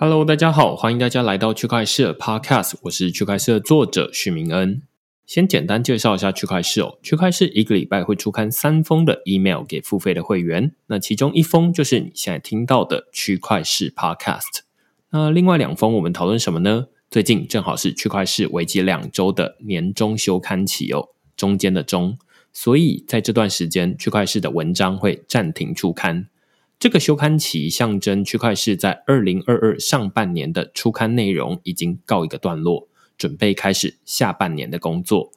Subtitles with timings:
[0.00, 4.80] Hello，大家好，欢迎大家来到区块链 Podcast，我是区块链的作者许明恩。
[5.26, 14.60] 先简单介绍一下区块链哦，区块链一个礼拜会出刊三封的 email 给付费的会员，那其中一封就是你现在听到的区块链 Podcast。
[15.10, 16.86] 那另外两封我们讨论什么呢？
[17.10, 22.16] 最近正好是区块链为期两周的年终休刊期哦，中间的中，
[22.52, 26.28] 所以在这段时间区块链的文章会暂停出刊。
[26.78, 35.32] 这个休刊期象征区块市在二零二二上半年的初刊内容已经告一个段落，准备开始下半年的工作。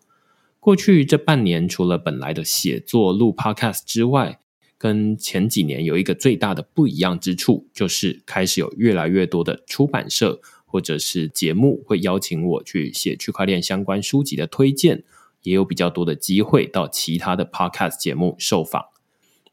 [0.59, 4.37] 过去这半年，除了本来的写作、录 Podcast 之外，
[4.77, 15.03] 跟前几年有一个最大的不一样之处，就是开始有越来越多的出版社或者是节目会邀请我去写区块链相关书籍的推荐，
[15.41, 18.85] 也有比较多的机会到其他的 Podcast 节目受访。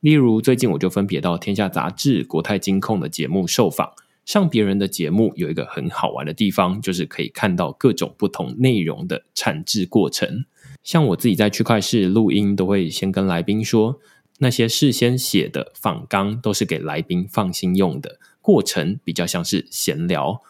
[0.01, 3.93] 例如，最近我就分别到《天下杂志》、国泰金控的节目受访。
[4.25, 10.45] 上别人的节目有一个很好玩的地方，就是可以看到各种不同内容的产制过程。
[10.85, 13.99] 像我自己在区块市录音，都会先跟来宾说，
[14.39, 20.43] 那些事先写的访纲都是给来宾放心用的，过程比较像是闲聊。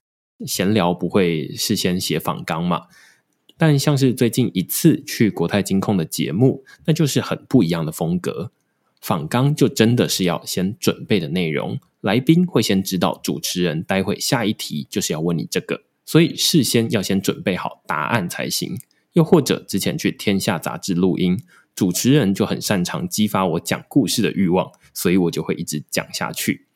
[0.44, 2.86] 闲聊不会事先写访纲嘛？
[3.56, 8.50] 但像是最近一次去国泰金控的节目，那就是很不一样的风格。
[9.00, 18.76] 访纲就真的是要先准备的内容，来宾会先知道主持人待会下一题就是要问你这个，所以事先要先准备好答案才行。
[19.14, 21.40] 又或者之前去天下杂志录音，
[21.74, 26.66] 主持人就很擅长激发我讲故事的欲望，所以我就会一直讲下去。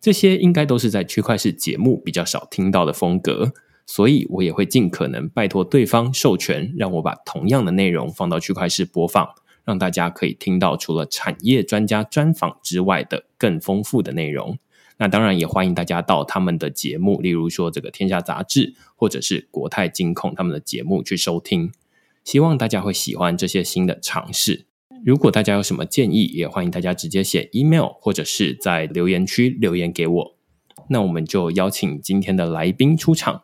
[0.00, 3.52] 这些应该都是在区块式节目比较少听到的风格，
[3.86, 9.28] 所以我也会尽可能拜托对方授权，让我把同样的内容放到区块式播放。
[9.68, 14.58] 让大家可以听到除了产业专家专访之外的更丰富的内容。
[14.96, 21.70] 那当然也欢迎大家到他们的节目，例如说这个《天下杂志》或者是国泰金控他们的节目去收听。
[22.24, 24.64] 希望大家会喜欢这些新的尝试。
[25.04, 30.36] 如果大家有什么建议，也欢迎大家直接写 email 或者是在留言区留言给我。
[30.88, 33.42] 那我们就邀请今天的来宾出场。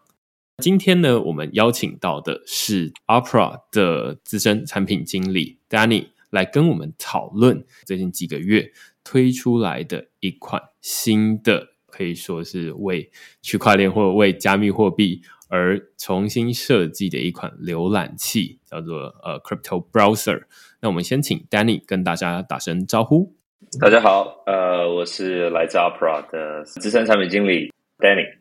[0.62, 6.13] 今天呢，我们邀请到的是 Opera 的资深产品经理 Danny。
[6.34, 8.72] 来跟我们讨论最近几个月
[9.04, 13.08] 推出来的一款新的，可以说是为
[13.40, 20.42] 区块链或者为加密货币而重新设计的一款浏览器，叫做呃 Crypto Browser。
[20.80, 23.36] 那我们先请 Danny 跟大家打声招呼。
[23.80, 28.38] 大家好，呃，我是来自 Opera 的资深产品经理 Danny。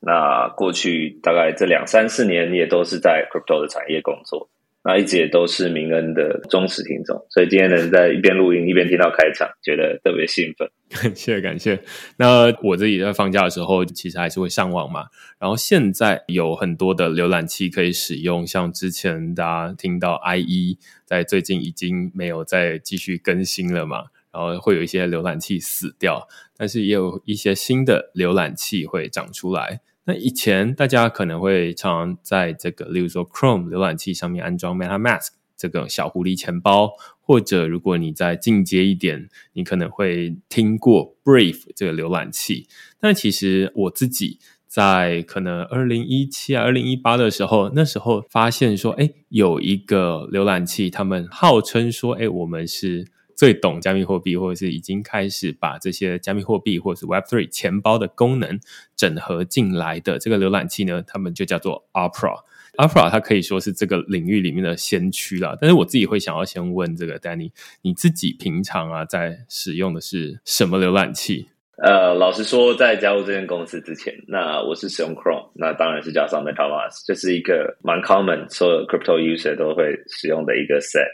[0.00, 4.48] 那过去大概这两三四年也都是在 Crypto 的产业工作。
[4.86, 10.68] 那一直也都是明恩的忠实听众，所以今天能在一边录音一边听到开场，觉得特别兴奋。
[11.02, 11.80] 感谢感谢。
[12.18, 15.06] 那我自己在放假的时候，其实还是会上网嘛。
[15.40, 26.28] 然后现在有很多的浏览器可以使用，像之前大家听到 IE 在最近已经没有再继续更新了嘛，然后会有一些浏览器死掉，
[26.58, 29.80] 但是也有一些新的浏览器会长出来。
[30.06, 36.90] 那以前大家可能会常在这个，例如说 Chrome 浏览器上面安装 MetaMask 这个小狐狸钱包，
[37.20, 42.68] 或者如果你再进阶一点，你可能会听过 Brave 这个浏览器。
[43.00, 53.06] 但其实我自己在可能二零一七啊、二零一八的时候，那时候发现说，哎，有一个浏览器，他们号称说，哎，我们是。
[53.36, 58.58] 最懂加密货币，或者是已经开始把这些加密货币或者是 Web Three 钱包的功能
[58.96, 62.42] 整合进来的这个浏览器呢，他们就叫做 Opera。
[62.76, 65.56] Opera 它可以说是这个领域里面的先驱了。
[65.60, 67.52] 但是我自己会想要先问这个 Danny，
[67.82, 71.48] 你自己平常啊在使用的是什么浏览器？
[71.76, 81.10] 呃，老实说，在加入这间公司之前，那我是使用 Chrome，那当然是加上 MetaMask，这是一个蛮 common，所有 crypto user 都会使用的一个 set。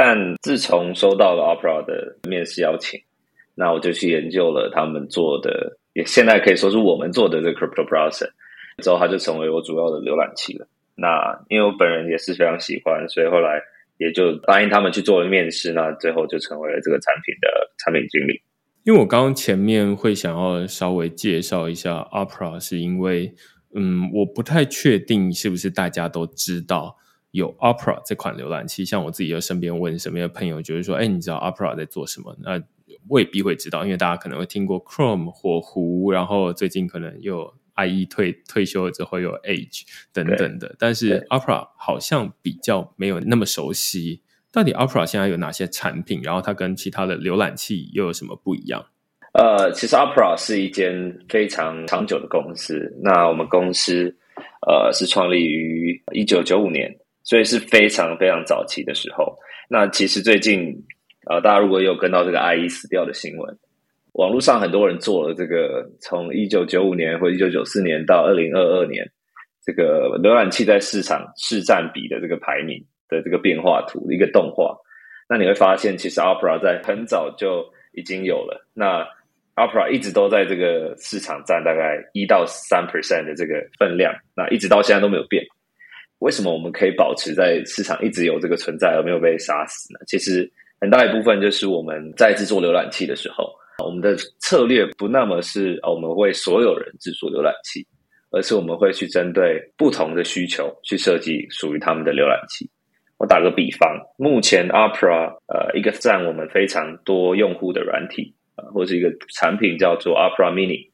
[0.00, 3.00] 但自从收到了 Opera 的面试邀请，
[3.56, 8.28] 那我就去研究了他们做的，也现在可以说是我们做的这个 crypto browser，
[8.80, 10.68] 之后它就成为我主要的浏览器了。
[10.94, 13.60] 那因为我本人也是非常喜欢，所以后来
[13.96, 17.48] 也就答应他们去做了面试，那最后就成为了这个产品的
[17.78, 18.40] 产品经理。
[18.84, 23.34] 因为我刚刚前面会想要稍微介绍一下 Opera，是因为
[23.74, 26.96] 嗯，我不太确定是不是大家都知道
[27.30, 28.84] 有 Opera 这款浏览器。
[28.84, 32.36] 像我自己又身边问身边的朋友，就是说，哎，你知道 Opera 在做什么？
[32.40, 32.62] 那
[33.08, 39.82] 未必会知道，因为大家可能会听过 Chrome 火狐，然后最近可能又 IE 退退休了之后有 Edge
[40.12, 44.22] 等等的，但是 Opera 好像比较没有那么熟悉。
[44.50, 46.20] 到底 Opera 现在有哪些产品？
[46.22, 48.86] 然后它跟其他的浏览器又有什么不一样？
[49.34, 52.98] 呃，其实 Opera 是一间非常长久的公司。
[53.02, 54.16] 那我们公司
[54.66, 56.96] 呃是创立于一九九五年，
[57.28, 59.36] 所以是非常非常早期的时候。
[59.68, 60.74] 那其实最近
[61.26, 63.58] 呃，大家如果有跟到这个 IE 死掉的新闻，
[64.12, 69.06] 网络上很多人做了这个从一九九五年或一九九四年到二零二二年
[69.62, 72.82] 这个浏览器在市场市占比的这个排名。
[73.10, 74.76] 的这个变化图一个动画，
[75.30, 77.64] 那你会发现，其实 Opera 在很早就
[77.94, 78.68] 已经有了。
[78.74, 79.02] 那
[79.56, 85.42] Opera 一直都在这个市场占大概一到三 percent 的这个分量，那一直到现在都没有变。
[86.20, 90.00] 为什么我们可以保持在市场一直有这个存在而没有被杀死呢？
[90.06, 90.50] 其实
[90.80, 93.52] 很大一部分就是我们在制作浏览器的时候，
[93.84, 97.86] 我们的策略不那么是我们为所有人制作浏览器，
[98.30, 102.68] 而是我们会去针对不同的需求去设计属于他们的浏览器。
[103.18, 110.88] 我打个比方，目前 Opera 呃一个占我们非常多用户的软体啊，或是一个产品叫做 Opera Mini，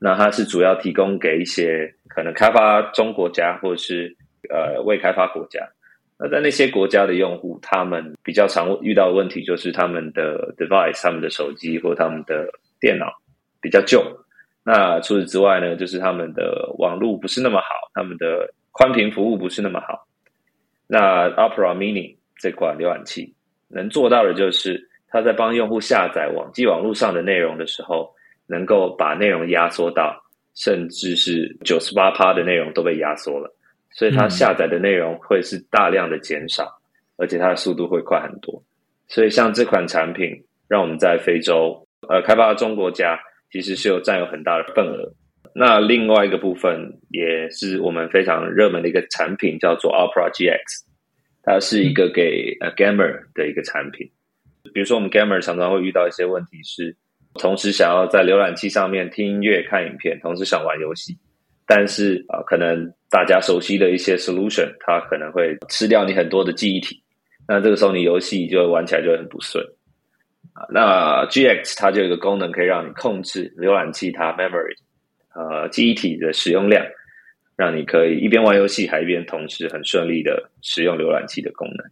[0.00, 4.16] 那它是主要提供给一些可能开发中国家或者是
[4.50, 5.60] 呃未开发国家。
[6.18, 12.48] 那在那些国家的用户，他们比较常遇到的问题就是他们的 device、他们的手机或他们的
[12.80, 13.06] 电脑
[13.60, 14.02] 比较旧。
[14.64, 20.06] 那除此之外呢，就是他们的网络不是那么好，他们的宽频服务不是那么好。
[20.86, 23.34] 那 Opera Mini 这款浏览器
[23.68, 28.12] 能做到的就是，它在帮用户下载网际网络上的内容的时候，
[28.46, 30.20] 能够把内容压缩到，
[30.54, 33.54] 甚至是九十八趴的内容都被压缩了，
[33.98, 36.72] 所以它下载的内容会是大量的减少，
[37.16, 38.62] 而且它的速度会快很多。
[39.08, 43.18] 所以像这款产品，让我们在非洲呃开发的中国家，
[43.50, 45.12] 其实是有占有很大的份额。
[45.52, 50.84] 那另外一个部分也是我们非常热门的一个产品，叫做 Opera GX，
[51.42, 54.08] 它是一个给呃 gamer 的一个产品。
[54.72, 56.96] 比如说，我们 gamer 常常会遇到一些问题，是
[57.34, 61.18] 同时想要在浏览器上面听音乐、看影片，同时想玩游戏，
[61.68, 67.00] 但是啊，可能大家熟悉的一些 solution，它可能会吃掉你很多的记忆体，
[67.46, 69.62] 那这个时候你游戏就玩起来就很不顺
[70.54, 70.64] 啊。
[70.70, 74.74] 那 GX 它就有一个功能，可以让你控制浏览器它 memory。
[75.34, 76.84] 呃，记忆体的使用量，
[77.54, 81.86] 让你可以一边玩游戏，还一边同时很顺利的使用浏览器的功能。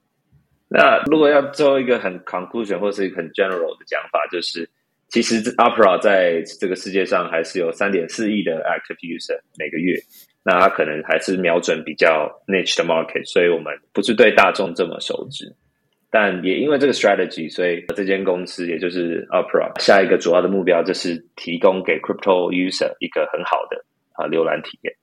[0.69, 4.69] 那如果要做一个很 conclusion 或是一个很 general 的讲法，就是
[5.09, 9.95] 其实 Opera 在这个世界上还是有三点四亿的 active user 每个月，
[10.45, 15.55] 那它可能还是瞄准比较 niche 的 market，所以我们不是对大众这么熟知。
[16.11, 24.95] 但也因为这个 strategy，所以这间公司也就是 Opera 下一个主要的目标就是提供给 crypto user 一个很好的啊浏览体验。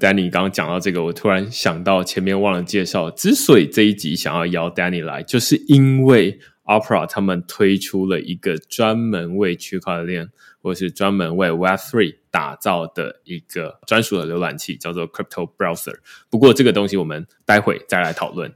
[0.00, 10.30] Danny 刚刚讲到这个，我突然想到前面忘了介绍，之所以这一集想要邀 Danny 来，就是因为 Opera 他们推出了一个专门为区块链
[10.62, 15.98] 或是专门为 Web Three 打造的一个专属的浏览器，叫做 Crypto Browser。
[16.30, 18.52] 不过这个东西我们待会再来讨论。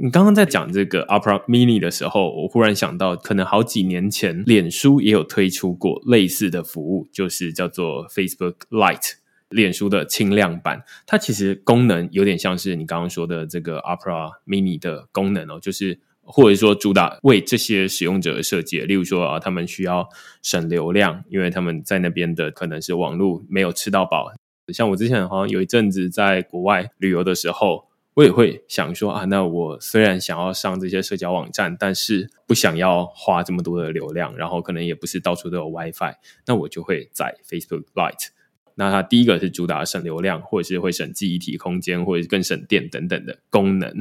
[0.00, 9.14] 你刚刚在讲这个 Opera Mini 的时候，我忽然想到，可能好几年前，脸书也有推出过类似的服务，就是叫做 Facebook Lite，
[9.48, 10.84] 脸书的轻量版。
[11.04, 15.98] 它其实功能有点像是你刚刚说的这个 Opera Mini 的功能哦，就是
[16.28, 20.08] 或者说主打为这些使用者设计，例如说啊，他们需要
[20.42, 24.30] 省流量，因为他们在那边的可能是网络没有吃到饱。
[24.68, 27.88] 像我之前好像有一阵子在国外旅游的时候。
[28.14, 38.30] 我也会想说啊，那我虽然想要上这些社交网站，但是不想要花这么多的流量，然后可能也不是到处都有 WiFi，那我就会在 Facebook Lite。
[38.78, 43.92] 那它第一个是主打省流量，或者是会省记忆体空间，或者是更省电等等的功能。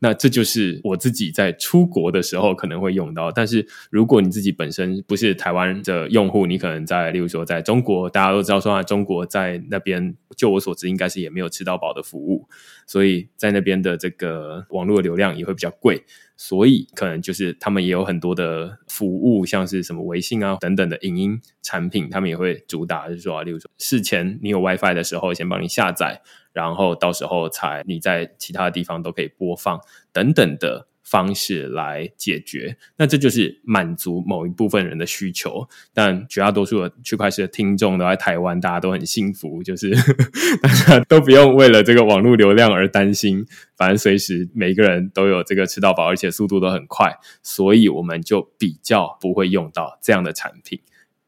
[0.00, 3.30] 那这就是我自己在出国的时候可能会用到。
[3.30, 12.46] 但是如果你自己本身不是台湾的用户，你可能在例如说在中国，大家都知道说啊中国在那边，就我所知应该是也没有吃到饱的服务，
[12.86, 16.02] 所以在那边的这个网络流量也会比较贵。
[16.36, 26.22] 所以可能就是他们也有很多的服务，像是什么微信啊等等的影音产品，他们也会主打，就是说，例如说事前你有 WiFi 的时候，先帮你下载，
[26.52, 29.80] 然后到时候才你在其他地方都可以播放
[30.12, 30.86] 等等的。
[31.14, 35.64] 方式来解决，那这就是满足某一部分人的需求。
[35.92, 39.92] 但绝大多数的区块链的听众都在台湾，大家都很幸福，就是
[40.60, 50.80] 大家都不用为了这个网络流量而担心，反正随时每一个人都有这个吃到饱，而且速度都很快，所以我们就比较不会用到这样的产品。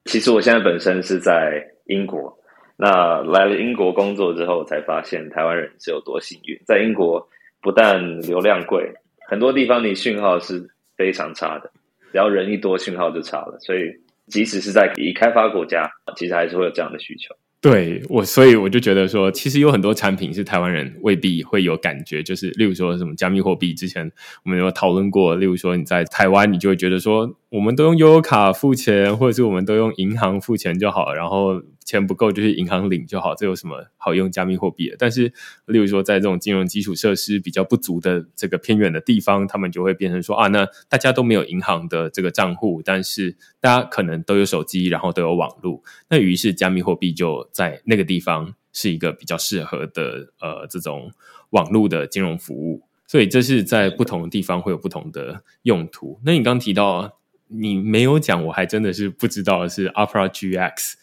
[0.06, 2.36] 其实我现在本身是在英国，
[2.76, 6.60] 那来了英国工作之后，才发现台湾人是有多幸运。
[6.66, 7.28] 在英国，
[7.62, 8.92] 不但流量贵。
[9.28, 11.70] 很多地方你讯号是非常差的，
[12.12, 13.58] 只要人一多，讯号就差了。
[13.60, 13.92] 所以，
[14.28, 17.34] 即使是在已开发国家，其实还是会有这样的需求。
[17.60, 22.22] 对我，所以我就觉得说，其实有很多产品是台湾人未必会有感觉。
[22.22, 24.10] 就是，例如说什么加密货币，之前
[24.44, 25.34] 我们有讨论过。
[25.34, 31.62] 例如说你在台湾，你就会觉得说，我们都用悠游卡付钱，或者是我们都用银行付钱就好，然后。
[31.86, 34.96] 钱不够就去银行领就好，这有什么好用加密货币的？
[34.98, 35.32] 但是，
[35.66, 51.12] 例如说在这种金融基础设施比较不足的这个偏远的地方，他们就会变成说啊，那大家都没有银行的这个账户，但是大家可能都有手机，然后都有网络，那于是加密货币就在那个地方是一个比较适合的呃这种
[51.50, 52.82] 网络的金融服务。
[53.06, 56.20] 所以这是在不同的地方会有不同的用途。
[56.24, 60.94] 那你刚提到你没有讲，我还真的是不知道是 Opera GX。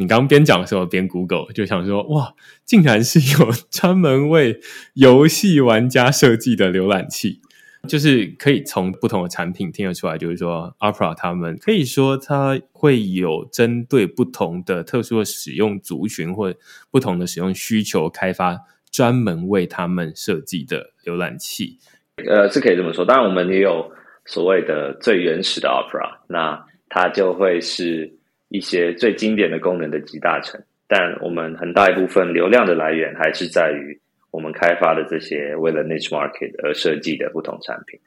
[0.00, 2.32] 你刚边讲的时候边 Google 就想说，哇，
[2.64, 4.60] 竟然是有 专门为
[4.94, 7.40] 游戏玩家设计的浏览器，
[7.88, 16.54] 就是可以从不同的产品听得出来，就是说 Opera 他们可以说它会有针对不同的特殊的使用族群或
[16.92, 18.56] 不同的使用需求开发
[18.92, 21.80] 专门为他们设计的浏览器。
[22.24, 23.04] 呃，是可以这么说。
[23.04, 23.90] 当然，我们也有
[24.26, 28.16] 所谓的最原始的 Opera，那它就会是。
[28.48, 34.00] 一些最经典的功能的集大成，但我们很大一部分流量的来源还是在于
[34.30, 38.00] 我们开发的这些为了 niche market 而设计的不同产品。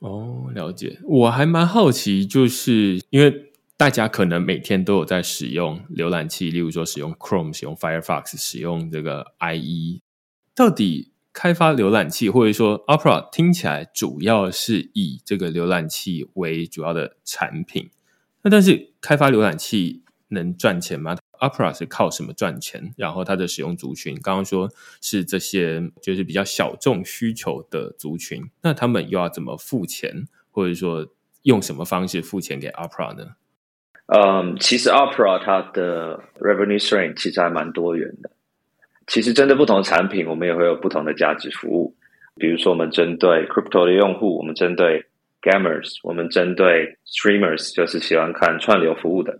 [0.00, 0.98] 哦，了解。
[1.02, 10.00] 我还蛮好奇，就是因为大家可能每天都有在使用浏览器，例如说使用 Chrome、使用 Firefox、使用这个 IE，
[10.54, 17.90] 到底开发浏览器或者说 Opera 听起来主要是以这个浏览器为主要的产品。
[18.50, 22.92] 但是开发浏览器能赚钱吗？Opera 是靠什么赚钱？
[22.96, 24.68] 然后它的使用族群，刚刚说
[25.00, 31.06] 是这些就是比较小众需求的族群，那他们又要怎么付钱，或者说
[31.42, 33.36] 用什么方式付钱给 Opera 呢？
[34.06, 38.30] 嗯，其实 Opera 它的 revenue stream 其实还蛮多元的。
[39.06, 41.94] 其实针对不同的产品，我们也会有不同的价值服务。
[42.34, 45.06] 比如说，我们针对 crypto 的用户，我们针对
[45.42, 49.38] Gamers，我们针对 Streamers，就是喜欢看串流服务的，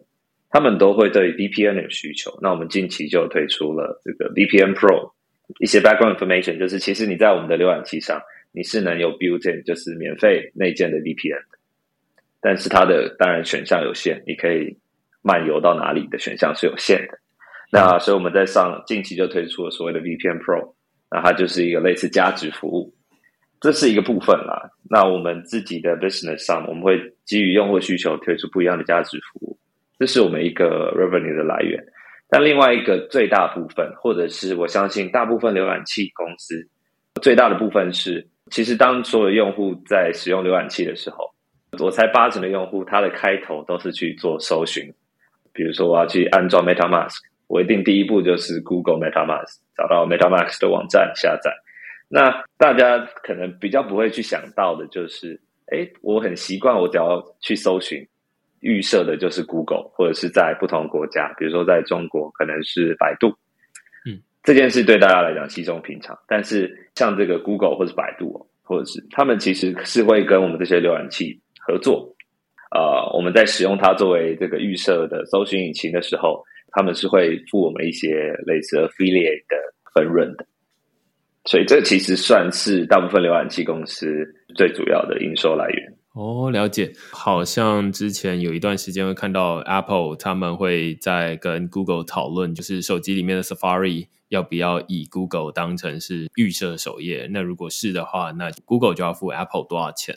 [0.50, 2.38] 他们都会对 VPN 有需求。
[2.40, 5.12] 那我们近期就推出了这个 VPN Pro，
[5.58, 8.20] 一些 background information，就是其实你在我们的浏览器上，
[8.52, 11.42] 你是能有 built-in，就是免费内建的 VPN。
[12.40, 14.78] 但是它的当然选项有限，你可以
[15.22, 17.18] 漫游到哪里的选项是有限的。
[17.72, 20.74] 那所以我们在上近期就推出了所谓的 VPN Pro，
[21.10, 22.94] 那它就是一个类似价值服务。
[23.60, 24.70] 这是一个部分啦。
[24.90, 29.58] 那我们自己的 business 上，我们会基于用户需求推出不一样的价值服务，
[29.98, 31.82] 这是我们一个 revenue 的来源。
[32.30, 36.68] 但另外一个最大部分，或者是我相信大部分浏览器公司
[37.22, 41.24] 最大的部分是，其实当所有用户在使用浏览器的时候，
[41.78, 44.84] 我猜八成的用户他的开头都是去做搜寻。
[45.52, 47.16] 比如说我要去安装 MetaMask，
[47.48, 51.50] 我一定第一步就是 Google MetaMask，找到 MetaMask 的网站下载。
[52.08, 58.02] 那大家可能比较不会去想到的，就是，哎，我很习惯，我只要去搜寻，
[58.60, 63.28] 预设的就是 Google，或者是在不同国家，比如说在中国可能是百度，
[64.06, 66.18] 嗯，这件事对大家来讲稀松平常。
[66.26, 72.10] 但是像这个 Google 或者百度，或者是他们其实是会跟我们这些浏览器合作，
[72.74, 79.56] 呃，我们在使用它作为这个预设的搜寻引擎的时候，他们是会付我们一些类似 affiliate 的
[79.94, 80.46] 分润的。
[81.48, 84.06] 所以，这其实算是大部分浏览器公司
[84.54, 85.94] 最主要的营收来源。
[86.12, 86.92] 哦，了解。
[87.10, 97.28] 好像之前有一段时间会看到 Apple 他们会在跟 Google 讨论，就是手机里面的 Safari 要不要以 Google 当成是预设首页。
[97.32, 100.14] 那如果是的话，那 Google 就要付 Apple 多少钱？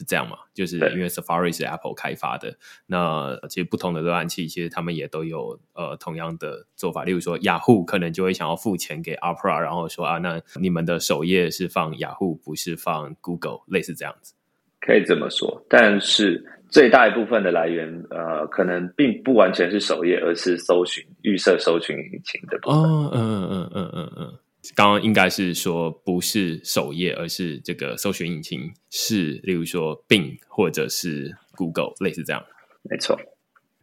[0.00, 0.38] 是这样嘛？
[0.54, 7.04] 就是因为 Safari 是 Apple 开发的，那其实不同的浏览器其实他们也都有呃同样的做法。
[7.04, 14.32] 例如说雅虎可能就会想要付钱给 Opera，然后说啊，那你们的首页是放雅虎，不是放 Google，类似这样子。
[14.80, 22.80] 可以这么说，但是最大一部分的来源，呃，可能并不完全是首页，而是搜寻预设搜寻引擎的部分。
[22.80, 24.38] 哦，嗯嗯嗯嗯嗯嗯，
[24.74, 32.44] 刚刚应该是说不是首页，而是这个搜寻引擎是，例如说 Bing 或者是 Google，类似这样。
[32.82, 33.18] 没错。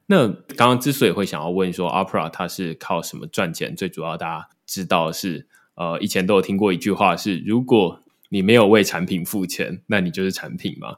[0.05, 10.95] 那刚刚之所以会想要问说 Opera 它是靠什么赚钱，最主要大家知道是，呃，以前都有听过一句话是，如果你没有为产品付钱，那你就是产品吗？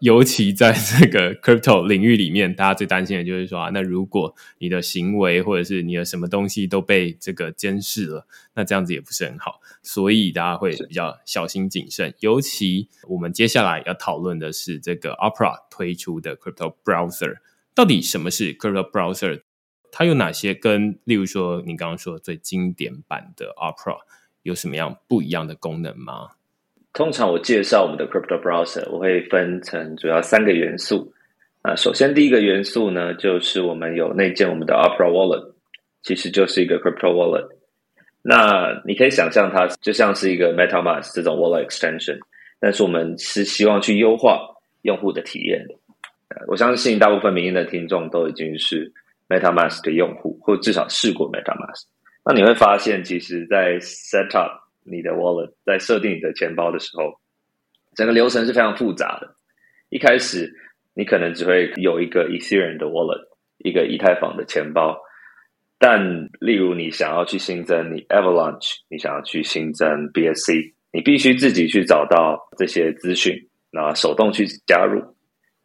[0.00, 12.14] 尤其在这个 crypto 领域里面，大家最担心的就是说啊，那如果你的行为或者是你的什么东西都被这个监视了，那这样子也不是很好，所以大家会比较小心谨慎。
[12.20, 17.36] 尤其我们接下来要讨论的是这个 Opera 推出的 crypto browser，
[17.74, 19.42] 到底什么是 crypto browser？
[19.90, 23.98] 它有哪些跟例如说你刚刚说最经典版的 Opera
[24.42, 26.32] 有什么样不一样的功能吗？
[26.94, 31.12] 通常我介绍我们的 crypto browser，我会分成主要三个元素。
[31.60, 35.52] 啊，首先第一个元素呢，就是我们有内建我们的 Opera Wallet，
[36.02, 37.48] 其实就是一个 crypto wallet。
[38.22, 42.18] 那你可以想象它就像是一个 MetaMask 这种 wallet extension，
[42.60, 44.40] 但是我们是希望去优化
[44.82, 45.74] 用户的体验的。
[46.46, 48.92] 我相信大部分民营的听众都已经是
[49.28, 51.84] MetaMask 的用户，或至少试过 MetaMask。
[52.24, 54.52] 那你会发现，其实，在 set up
[54.84, 57.12] 你的 wallet 在设定你的钱包的时候，
[57.96, 59.34] 整个流程是非常复杂的。
[59.88, 60.52] 一开始
[60.94, 63.26] 你可能只会有一个 Ethereum 的 wallet，
[63.58, 64.96] 一个以太坊的钱包。
[65.78, 73.36] 但例如你想要去新增你 Avalanche，你想要去新增 BSC，你必须自己去找到这些资讯，
[73.70, 75.02] 那手动去加入。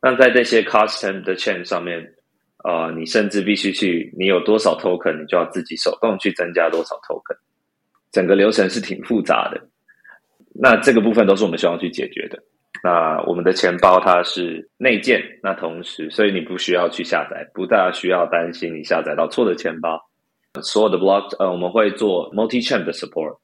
[0.01, 2.13] 那在这些 custom 的 chain 上面，
[2.57, 7.37] 啊，你甚至必须去，你有多少 token，你就要自己手动去增加多少 token。
[8.11, 9.61] 整个流程是挺复杂的，
[10.53, 12.41] 那这个部分都是我们希望去解决的。
[12.81, 19.99] 那我们的钱包它是内建，那同时，所以你不需要去下载，不大需要担心你下载到错的钱包。
[20.61, 23.37] 所有的 block，呃，我们会做 multi chain 的 support，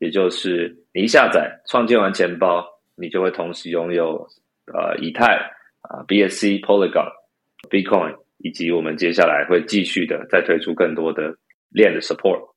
[0.00, 4.26] 也就是你一下载创建完钱包，你就会同时拥有
[4.66, 5.36] 呃以太
[5.82, 7.08] 啊 BSC Polygon
[7.70, 11.34] Bitcoin，以及我们接下来会继续的再推出更多的
[11.70, 12.49] 链的 support。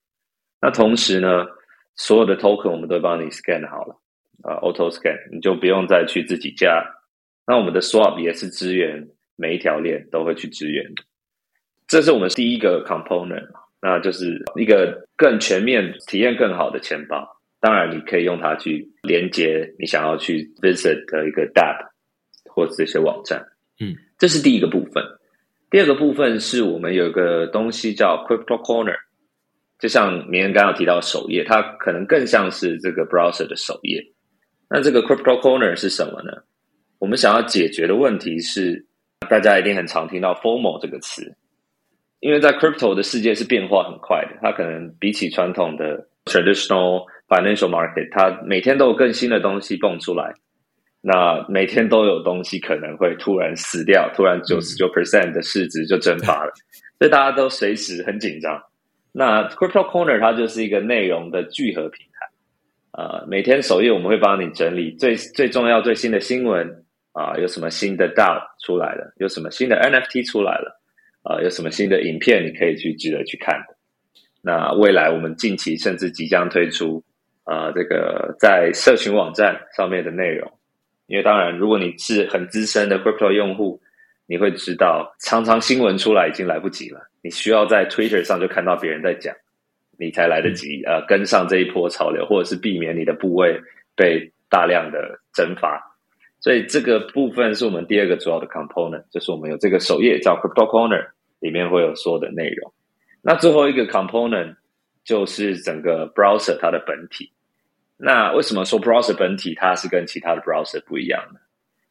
[0.64, 1.46] 那同时呢，
[1.98, 4.00] 所有的 token 我们都帮你 scan 好了，
[4.44, 6.82] 啊，auto scan，你就不用再去自己加。
[7.46, 11.04] 那我们的 swap 也是支援每一条链都会去支援的，
[11.86, 13.46] 这是我们第一个 component，
[13.82, 17.28] 那就是一个更全面、体验更好的钱包。
[17.60, 21.90] 当然，你可以用它去连接你想要去 visit 的一个 app
[22.46, 23.46] 或者这些网站。
[23.82, 25.04] 嗯，这是第一个部分。
[25.70, 28.96] 第二个部分是我们有一个东西叫 crypto corner。
[29.84, 34.02] 就像明恩刚刚提到首页，它可能更像是这个 browser 的首页。
[34.70, 36.32] 那这个 crypto corner 是什么呢？
[37.00, 38.86] 我们想要解决的问题是，
[39.30, 41.36] 大家一定很常听到 formal 这个词，
[42.22, 50.34] 因为在 crypto 的世界是变化很快的，它可能比起传统的 traditional financial market，它每天都有更新的东西蹦出来，
[51.02, 56.54] 那每天都有东西可能会突然死掉，突然九十九 percent 的市值就蒸发了，
[57.00, 58.58] 所以大家都随时很紧张。
[59.16, 62.28] 那 Crypto Corner 它就是一个内容的聚合平台，
[62.94, 70.82] 呃，每天首页我们会帮你整理最最重要最新的新闻啊，有什么新的 DAO 出来了，有什么新的 NFT 出来了，
[71.22, 73.76] 啊，有什么新的影片你可以去值得去看的。
[74.42, 77.04] 那未来我们近期甚至即将推出
[77.44, 80.52] 啊，这个在社群网站上面的内容，
[81.06, 83.80] 因为当然如果你是很资深的 Crypto 用户。
[84.26, 87.00] 你会知道，常常新闻出来已经来不及了。
[87.22, 89.36] 你需要在 Twitter 上就看到别人在讲，
[90.00, 93.60] 你才来得及呃跟上这一波潮流，或者是避免你的部位
[93.96, 95.82] 被大量的蒸发。
[96.40, 101.08] 所以这个部分是我们第二个主要的 component，就是我们有这个首页叫 Crypto Corner，
[101.40, 102.74] 里面会有所有的内容。
[103.22, 104.56] 那最后一个 component
[105.06, 107.32] 就是整个 browser 它的本体。
[107.96, 111.40] 那为什么说 browser 本体它是跟其他的 browser 不一样呢？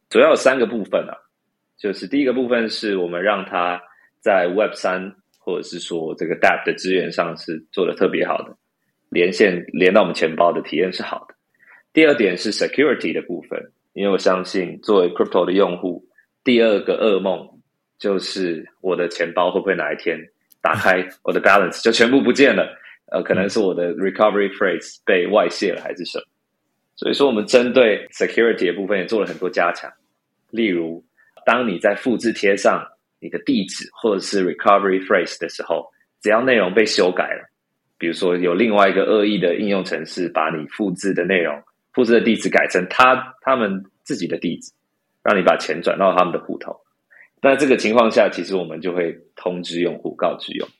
[0.09, 1.17] 主要有三个部分啊。
[1.77, 3.81] 就是第一个部分是我们让它
[4.19, 8.55] 在 Web 三或者是说这个 App 的资源上是做的特别好的，
[9.09, 11.35] 连线连到我们钱包的体验是好的。
[11.91, 16.05] 第二点是 Security 的部分，因为我相信作为 crypto 的用户，
[16.43, 17.47] 第二个噩梦
[17.99, 20.17] 就是我的钱包会不会哪一天
[20.61, 22.67] 打开我的 balance 就全部不见了？
[23.11, 26.23] 呃，可能是我的 recovery phrase 被外泄了，还是什么？
[26.95, 29.91] 所以说，我们针对 security 的部分也做了很多加强。
[30.51, 31.03] 例如，
[31.45, 32.85] 当你在复制贴上
[33.19, 35.85] 你的地址或者是 recovery phrase 的时候，
[36.21, 37.49] 只要内容被修改了，
[37.97, 41.61] 比如说有另外一个恶意的应用程式把你复制的内容、
[41.93, 44.71] 复制的地址改成他他们自己的地址，
[45.23, 46.75] 让你把钱转到他们的户头。
[47.41, 50.73] 那这个情况下，其实我们就会通知用户、告知用户。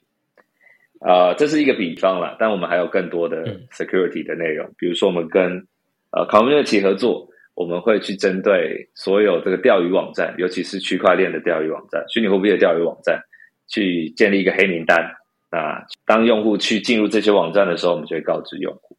[1.05, 5.67] 啊，这是一个比方啦，但我们还有更多的 security 的内容，比如说我们跟
[6.11, 13.21] 呃，community 合作，我们会去针对所有这个钓鱼网站，尤其是区块链的钓鱼网站、虚拟货币的钓鱼网站，
[13.67, 14.97] 去建立一个黑名单。
[15.51, 18.97] 那当用户去进入这些网站的时候，我们就会告知用户。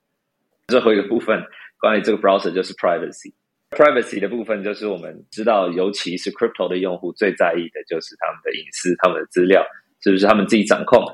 [0.69, 1.43] 最后一个部分，
[1.81, 3.33] 关于这个 browser 就是 privacy。
[3.71, 9.67] privacy 的部分就是我们知道，尤其是 crypto 的用户最在意的就是他们的隐私、他们的资料
[10.01, 11.05] 是不是他们自己掌控。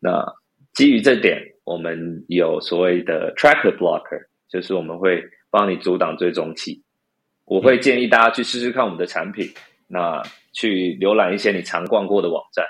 [0.00, 0.24] 那
[0.72, 5.22] 基于这点，我们有所谓的 tracker blocker，就是我们会。
[5.50, 6.82] 帮你阻挡追踪器，
[7.44, 9.50] 我会建议大家去试试看我们的产品。
[9.86, 12.64] 那去浏览一些你常逛过的网站，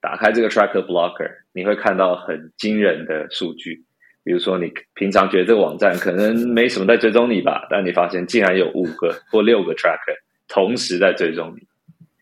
[0.00, 3.84] 打开这个 Tracker Blocker，你会看到很惊人的数据。
[4.24, 10.16] 比如说，你平常觉得这个网站可能没什么在追踪你吧，但你发现竟然有五个 或六个 Tracker
[10.48, 11.66] 同时在追踪你。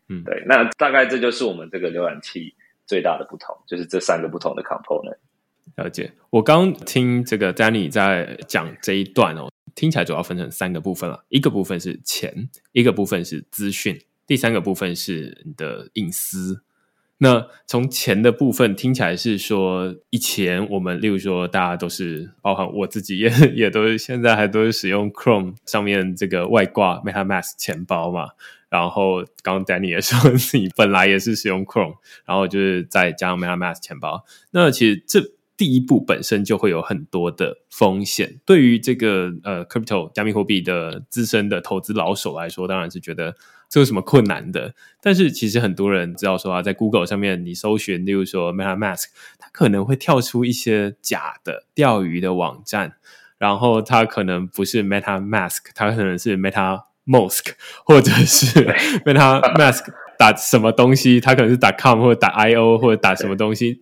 [0.09, 2.53] 嗯，对，那大概这就是我们这个浏览器
[2.85, 5.17] 最大的不同，就是这三个不同的 component。
[5.77, 6.13] 了解。
[6.31, 9.49] 我刚听这个 Danny 在讲这一段哦。
[9.75, 16.63] 听起来主要分成三个部分了，一个部分是钱，一个部分是资讯，第三个部分是你的隐私。
[17.19, 28.31] 那从钱的部分听起来是说，以前我们例如说大家都是，包含我自己也也都是现在还都是使用 Chrome 上面这个外挂 MetaMask 钱包嘛。
[28.69, 34.25] 然后刚刚 Danny 也说自己本来也是使用 Chrome，然后就是再加上 MetaMask 钱包。
[34.51, 35.21] 那其实这
[35.57, 43.35] 第一步本身就会有很多的风险，对于这个呃，crypto 加密货币的资深的投资老手来说，当然是觉得
[43.69, 44.75] 这有什么困难的。
[45.01, 49.07] 但是其实很多人知道说啊，在 Google 上面你搜寻，例如说 MetaMask，
[49.39, 52.95] 它可能会跳出一些假的钓鱼的网站，
[53.39, 56.85] 然后它可能不是 MetaMask，它可能是 Meta。
[57.05, 58.65] Mosk， 或者是
[59.05, 59.87] MetaMask
[60.17, 63.81] 打什么东西，它可能是打 com 或者打 io 或者打什么东西。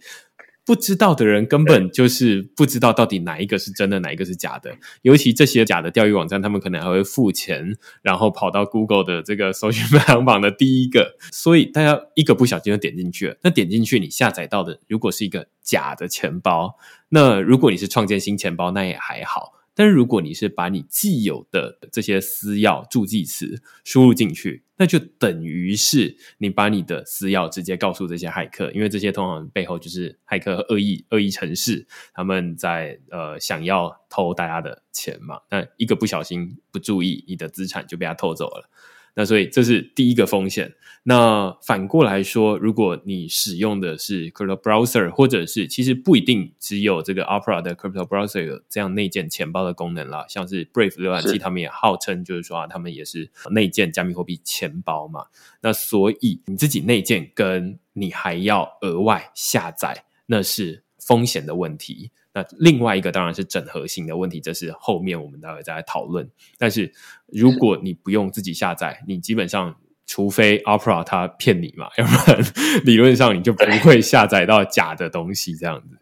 [0.64, 4.76] 不知道的人根本就是不知道到底哪一个是真的，哪一个是假的。
[5.02, 11.16] 尤其这些假的钓鱼网站，他们可能还会付钱，然后跑到 Google 的这个 搜寻排行榜的第一个。
[11.32, 13.36] 所以大家一个不小心就点进去了。
[13.42, 16.76] 那点进去，你下载到的如果是一个假的钱包，
[17.08, 19.59] 那如果你是创建新钱包，那也还好。
[19.74, 35.40] 但是如果你是把你既有的这些私钥助记词输入进去，那就等于是你把你的私钥直接告诉这些骇客，因为这些通常背后就是骇客恶意恶意城市，他们在呃想要偷大家的钱嘛。
[35.50, 38.70] 那一个不小心不注意，你的资产就被他偷走了。
[39.14, 40.74] 那所以这是第一个风险。
[41.02, 55.24] 那反过来说，如果你使用的是 Crypto Browser，或者是其实不一定只有这个 Opera 的 Crypto Browser 有这样内建钱包的功能啦，像是 Brave 浏览器，他们也号称就是说啊，他们也是内建加密货币钱包嘛。
[55.62, 62.10] 那所以你自己内建跟你还要额外下载，那是风险的问题。
[62.32, 66.30] 那另外一个当然是整合性的问题，这是后面我们待会再来讨论。
[66.58, 66.92] 但是
[67.26, 69.74] 如果你不用自己下载，你基本上
[70.06, 72.42] 除非 Opera 它骗你嘛， 要不然
[72.84, 75.98] 理论上你就不会下载到假的东西这样子。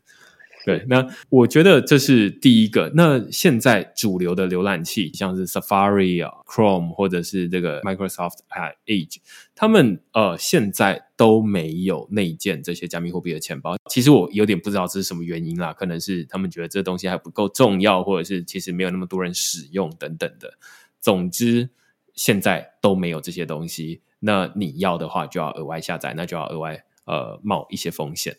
[0.65, 2.93] 对，那我觉得这是第一个。
[2.95, 8.39] 那现在主流的浏览器，像是 Safari 啊、Chrome 或者是这个 Microsoft
[8.87, 9.19] Edge，
[9.55, 13.77] 他们呃现在都没有内建这些加密货币的钱包。
[13.89, 20.59] 其实我有点不知道这是什么原因啦，可能是他们觉得这东西还不够重要，或者是其实没有那么多人使用等等的。
[21.01, 21.71] 总之，
[22.15, 24.03] 现在都没有这些东西。
[24.21, 28.37] 那你要的话，就要额外下载，那就要额外呃冒一些风险。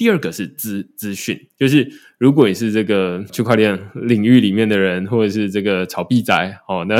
[0.00, 6.98] 第二个是资资讯，就是如果你是这个区块链领域里面的人，或者是这个炒币仔哦，那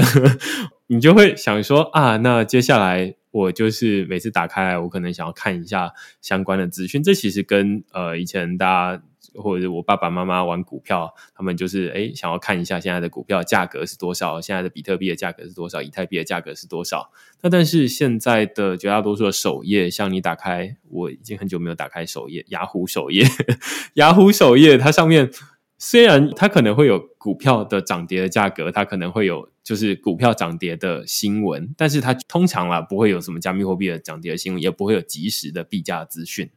[0.86, 7.02] 你就会想说啊，那接下来我就是每次打开，我可能想要看一下相关的资讯。
[7.02, 9.02] 这其实跟呃以前大家。
[9.34, 17.12] 或者我爸爸妈妈玩股票，他们就是哎，想要看一下现在的股票价格是多少，现在的比特币的价格是多少，以太币的价格是多少。
[17.42, 23.24] 那但是现在的绝大多数的首页，像你打开，我已经很久没有打开首页，雅虎首页，
[23.94, 25.30] 雅虎首页它上面
[25.78, 36.50] 虽然它可能会有股票的涨跌的价格，它可能会有就是股票涨跌的新闻，但是它通常啦不会有什么加密货币的涨跌的新闻，也不会有及时的币价资讯。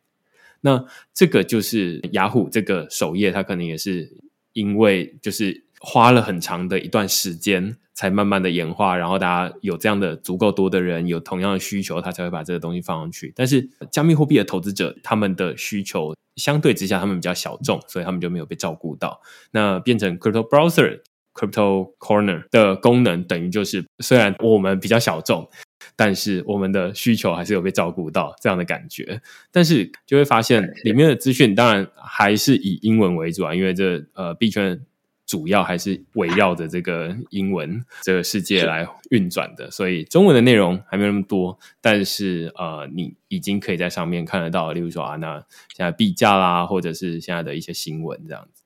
[0.62, 4.17] 那这个就是雅虎这个首页，它可能也是
[4.52, 13.34] 因为就是花了很长的一段时间，才慢慢的演化，然后大家有这样的足够多的人有同样的需求，他才会把这个东西放上去。
[13.36, 19.22] 但是加密货币的投资者，他们的需求相对之下，他们比较小众，所以他们就没有被照顾到。
[19.52, 21.02] 那变成 Crypto Browser、
[21.34, 25.50] Crypto Corner 的功能，等于就是虽然我们比较小众。
[25.98, 34.80] 但是我们的需求还是有被照顾到这样的感觉，但是就会发现里面的资讯当然还是以英文为主啊，因为这呃币圈
[35.26, 45.36] 主要还是围绕着这个英文 这个世界来运转的，所以中文的内容还没有那么多，但是呃你已经可以在上面看得到，例如说啊，那
[45.76, 48.64] 现在币价啦，或者是现在的一些新闻这样子。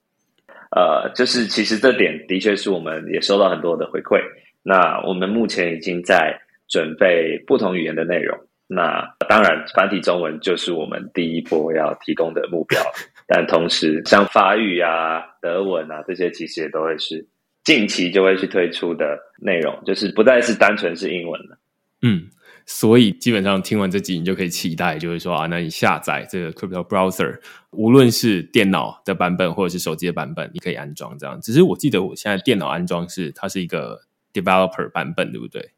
[0.76, 4.20] 呃，就是其实这点的确是我们也收到很多的回馈，
[4.64, 6.42] 那我们目前已经在。
[6.70, 12.78] 准备不同语言的内容，那当然繁体中文就是我们第一波要提供的目标。
[13.28, 17.28] 但同时，像法语啊、德文啊这些，其实也都会是
[17.64, 21.58] 近期就会去推出的内容，就是不再是单纯是英文了。
[22.02, 22.30] 嗯，
[22.66, 27.40] 所以基本上听完这集，你就可以期待，就是说啊，那你下载这个 Crypto Browser，
[27.72, 31.40] 无论是电脑的版本或者是手机的版本，你可以安装这样。
[31.42, 35.72] 只是我记得我现在电脑安装是它是一个 Developer 版本，对不对？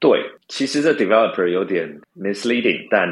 [0.00, 3.08] 对，其实这 developer 有点 misleading，但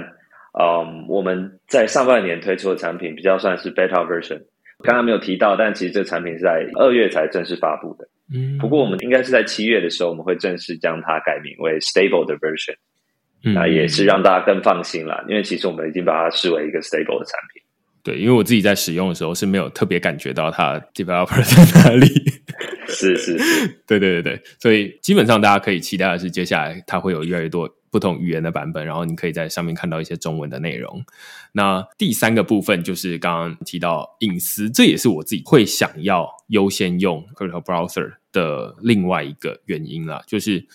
[0.59, 4.41] 嗯，我们在上半年推出的产品比较算是 beta version，
[4.83, 8.09] 刚刚没有提到，但其实这个产品是在二月才正式发布的。
[8.35, 12.75] 嗯，不过我们应该是在七月的时候，我们会正式将它改名为 stable 的 version，
[13.43, 17.63] 那也是让大家更放心了，因为其实我们已经把它视为一个 stable 的产品。
[18.03, 22.07] 对，因为我自己在使用的时候是没有特别感觉到它 developer 在哪里。
[22.97, 23.37] 是是，
[23.87, 31.05] 对对对对，所以基本上大家可以期待的是，接下来它会有越来越多不同语言的版本，然后你可以在上面看到一些中文的内容。
[31.53, 40.23] 那第三个部分就是刚刚提到隐私，这也是我自己会想要优先用 Crypto Browser 的另外一个原因啦。
[40.27, 40.67] 就是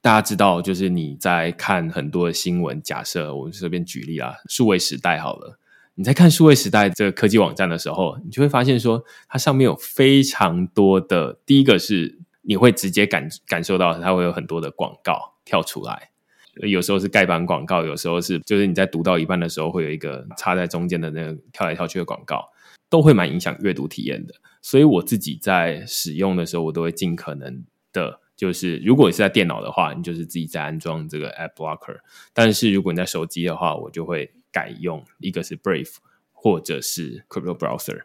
[0.00, 5.58] 大家知道，就是你在看很多的新闻，假设我这边举例啦，数位时代好了。
[5.98, 11.40] 你在看数位时代这个科技网站的时候，你就会发现说，它上面有非常多的。
[11.46, 16.10] 第一个是你会直接感感受到，它会有很多的广告跳出来，
[16.56, 22.46] 有时候是盖板广告，有时候是就是你在读到一半的时候，会有一个插在中间的那个跳来跳去的广告，
[22.90, 24.34] 都会蛮影响阅读体验的。
[24.60, 31.96] 所以我自己在使用的时候，我都会尽可能的，就是如果你是在电脑的话，你就是自己在安装这个 App Blocker；
[32.34, 34.30] 但是如果你在手机的话，我就会。
[34.56, 35.96] 改用一个是 Brave
[36.32, 38.04] 或者是 Crypto Browser，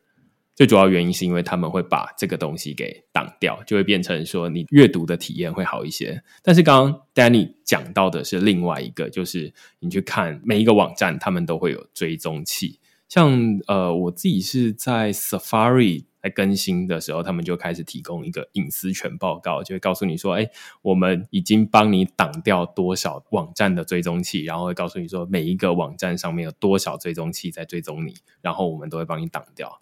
[0.54, 6.22] 最主要原因是因为他们会把这个东西给挡掉，就会变成说你阅读的体验会好一些。
[6.44, 12.82] 但是刚刚 Danny 讲到的是另外一个，就是你去看每一个网站，他们都会有追踪器。
[13.08, 13.32] 像
[13.68, 16.04] 呃，我自己是在 Safari。
[16.22, 20.48] 在更新的时候，他们就开始提供一个隐私权报告，就会告诉你说：“哎，
[20.84, 29.82] 我们已经帮你挡掉多少网站的追踪器，然后会告诉你说每一个网站上面有多少追踪器在追踪你，然后我们都会帮你挡掉。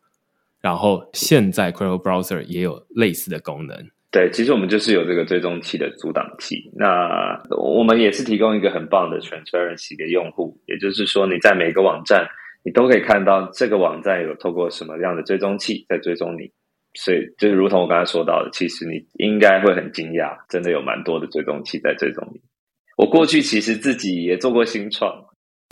[0.62, 3.90] 然后现在 Chrome Browser 也有类似的功能。
[4.12, 6.72] 对，其实我们就是有这个追踪器的阻挡器。
[6.76, 12.28] 那我们也是提供一个很棒的 transparency 给用户，也就是说你在每个网站。
[12.70, 16.52] 你都可以看到这个网站有透过什么样的追踪器在追踪你，
[16.94, 22.40] 所以就如同我刚才说到的，其实你应该会很惊讶，真的有蛮多的追踪器在追踪你。
[22.96, 25.12] 我过去其实自己也做过新创，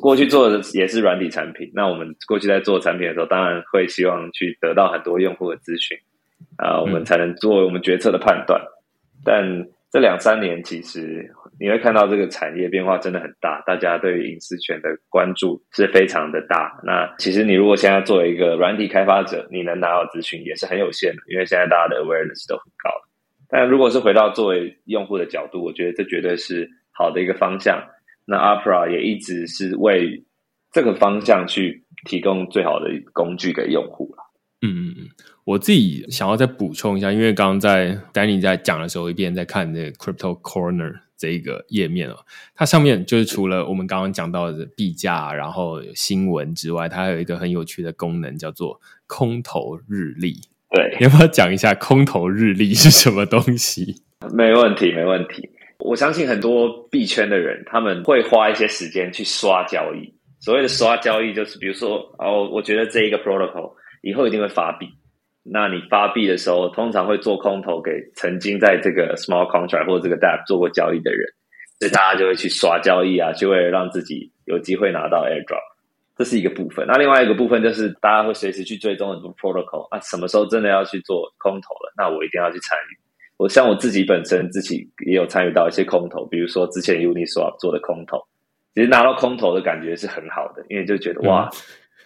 [0.01, 1.71] 过去做的也是软体产品。
[1.71, 5.95] 那我们过去在做产品的时候，当然会希望去得到很多用户的资讯
[6.57, 8.59] 啊，我们才能做我们决策的判断。
[9.23, 16.77] 但这两三年，其实你会看到这个产业变化真的很大，大家对于隐私权的关注是非常的大。
[16.83, 22.91] 那其实你如果现在作为一个软体开发者，你能拿到资讯也是很有限的，因为现在大家的 awareness 都很高。
[23.49, 27.81] 但如果是回到作为用户的角度，我觉得这绝对是好的一个方向。
[28.25, 30.21] 那 Opera 也一直是为
[30.73, 34.26] 这个方向去提供最好的工具给用户了。
[34.61, 35.09] 嗯嗯嗯。
[35.43, 42.17] 我自己想要再补充一下，因为刚刚在 Danny 在讲的时候，一边在看这个 Crypto Corner 这一个页面哦，
[42.53, 50.35] 它上面就是除了我们刚刚讲到的币价，然后新闻之外，它还有一个很有趣的功能，叫做空头日历。
[50.69, 53.95] 对，要不要讲一下空头日历是什么东西？
[54.33, 55.49] 没问题，没问题。
[55.79, 60.13] 我相信很多币圈的人，他们会花一些时间去刷交易。
[60.39, 64.87] 所谓的刷交易，就是比如说哦，我觉得这一个 protocol 以后一定会发币。
[65.49, 71.25] 那你发币的时候，通常会做空头给曾经在这个 small contract 或者这个 DApp 做过交易的人，
[71.79, 75.63] 所以大家就会去刷交易啊，就会让自己有机会拿到 airdrop，
[76.17, 76.85] 这是一个部分。
[76.85, 82.97] 那另外一个部分就是大家会随时去追踪很多 protocol 啊，什么时候真的要去做空头了，那我一定要去参与。
[83.37, 88.19] 我像我自己本身自己也有参与到一些空头，比如说之前 Uniswap 做的空头，
[88.73, 91.47] 其实拿到空头的感觉是很好的，因为就觉得哇，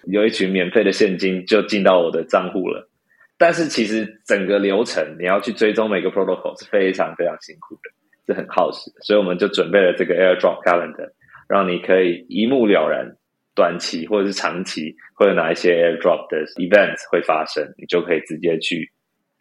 [0.05, 2.89] 有一群免费的现金就进到我的账户了。
[3.37, 8.91] 但是其实整个流程你要去追踪每个 protocol 是非常非常辛苦的，是很耗时。
[9.01, 11.09] 所以我们就准备了这个 AirDrop Calendar，
[11.47, 13.15] 让你可以一目了然，
[13.55, 18.91] 短期或者是长期会有哪一些 AirDrop 的 events 会发生，你就可以直接去。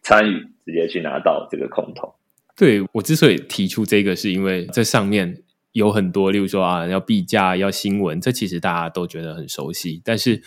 [0.02, 2.10] 参与直接去拿到这个空投。
[2.56, 5.42] 对我之所以提出这个，是因为这上面
[5.72, 10.00] 有很多，例如说啊，要币价、要新闻，这其实大家都觉得很熟悉。
[10.04, 10.42] 但是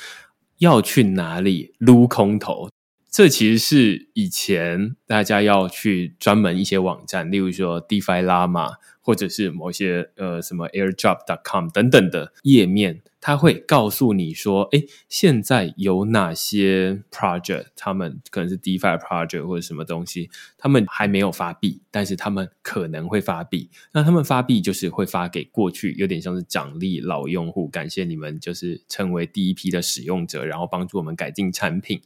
[0.58, 2.70] 要去哪里撸空头，
[3.14, 8.78] 这其实是以前大家要去专门一些网站，例如说 DeFi Llama。
[9.06, 23.70] 或者是某些呃什么 airdrop.com 等等的页面，它会告诉你说，哎，现在有哪些 project，他们可能是 DeFi project 或者什么东西，他们还没有发币，但是他们可能会发币。
[23.92, 32.00] 那他们发币就是会发给过去，有点像是奖励老用户，感谢你们就是成为第一批的使用者，然后帮助我们改进产品。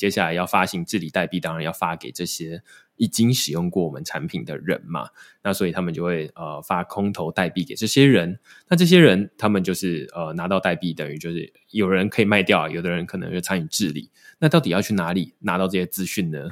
[0.00, 2.62] 接下来要发行治理代币，当然要发给这些。
[2.96, 5.08] 已经使用过我们产品的人嘛，
[5.42, 8.38] 那所以他们就会呃发空投代币给这些人。
[8.68, 14.10] 那这些人他们就是呃拿到代币，等于就是有人可以卖掉，有的人可能就参与治理。
[14.38, 16.50] 那到底要去哪里拿到这些资讯呢？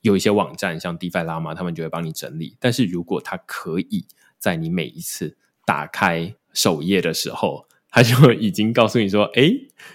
[0.00, 2.56] 有一些网站像 DeFi Llama，他们就会帮你整理。
[2.58, 4.04] 但是如果他可以
[4.40, 9.52] 在你每一次打开首页的时候，他就已经告诉你说：“哎，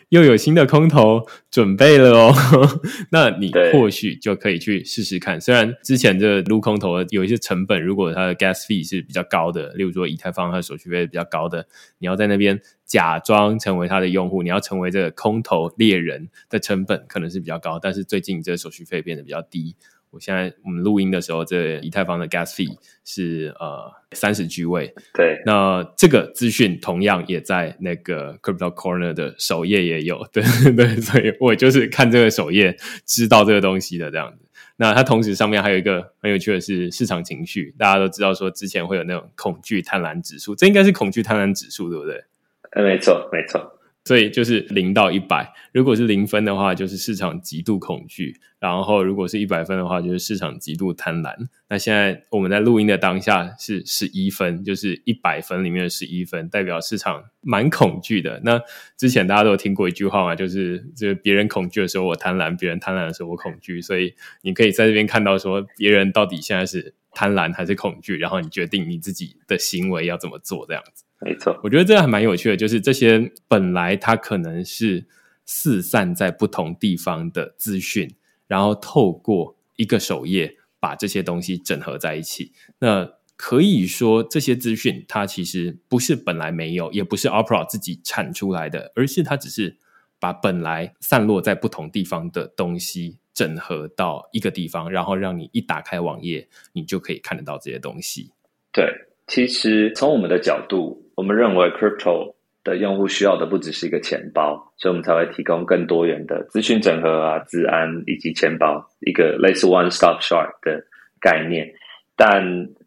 [0.07, 2.33] 又有新的空头准备了哦。
[3.11, 5.41] ”那你或许就可以去试试看。
[5.41, 17.77] 虽然之前这撸空头有一些成本，如果它的 gas fee 是比较高的，例如说以太坊它的手续费比较高的，你要在那边假装成为它的用户，你要成为这个空头猎人的成本可能是比较高。
[17.79, 19.75] 但是最近这手续费变得比较低。
[20.11, 24.93] 我现在我们录音的时候，这以太坊的 gas fee 是呃三十 G 位。
[25.13, 30.27] 对，那这个资讯同样也在那个 Crypto Corner 的首页也有。
[30.31, 30.43] 对
[30.73, 34.45] 对，所以我就是看这个首页知道这个东西的这样子。
[34.77, 42.23] 那它同时上面还有一个很有趣的是市场情绪，大家都知道说之前会有那种恐惧贪婪指数，这应该是恐惧贪婪指数，对不对？
[42.71, 43.78] 哎，没错，没错。
[44.05, 51.35] 所以就是零到一百，如果是零分的话，就是市场极度恐惧；然后如果是一百分的话，就是市场极度贪婪。
[51.67, 58.41] 那现在我们在录音的当下是十一分，就是一百分里面的十一分，代表市场蛮恐惧的。
[58.43, 58.59] 那
[58.97, 63.79] 之前大家都有听过一句话嘛，就是就是别人恐惧的时候我贪婪，别人贪婪的时候我恐惧。
[63.79, 71.03] 所以你可以在这边看到说，别人到底现在是贪婪还是恐惧，然后你决定你自己的行为要怎么做，这样子。
[71.21, 75.05] 没错，我觉得这还蛮有趣的，就是这些本来它可能是
[75.45, 78.15] 四散在不同地方的资讯，
[78.47, 82.53] 然后透过一个首页把这些东西整合在一起。
[82.79, 89.75] 那可以说，这些资讯它其实不是本来没有，也不是 Opera 自己产出来的，而是它只是
[90.19, 98.31] 把本来散落在不同地方的东西整合到一个地方，然后让你一打开网页，你就可以看得到这些东西。
[98.71, 98.85] 对，
[99.27, 101.05] 其实从我们的角度。
[101.19, 110.81] 我们认为，crypto 的用户需要的不只是一个钱包，所以我们才会提供更多元的资讯整合啊、治安以及钱包一个类似 one stop shop 的
[111.19, 111.69] 概念。
[112.15, 112.41] 但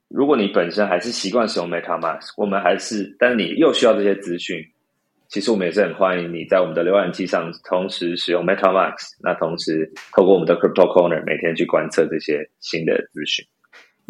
[0.08, 4.64] 如果你本身还是习惯使用 MetaMask，我们还是，但你又需要这些资讯，
[5.28, 13.44] 其实我们也是很欢迎你在我们的浏览器上同时使用 MetaMask，那同时透过我们的 Crypto Corner 每天去观测这些新的资讯。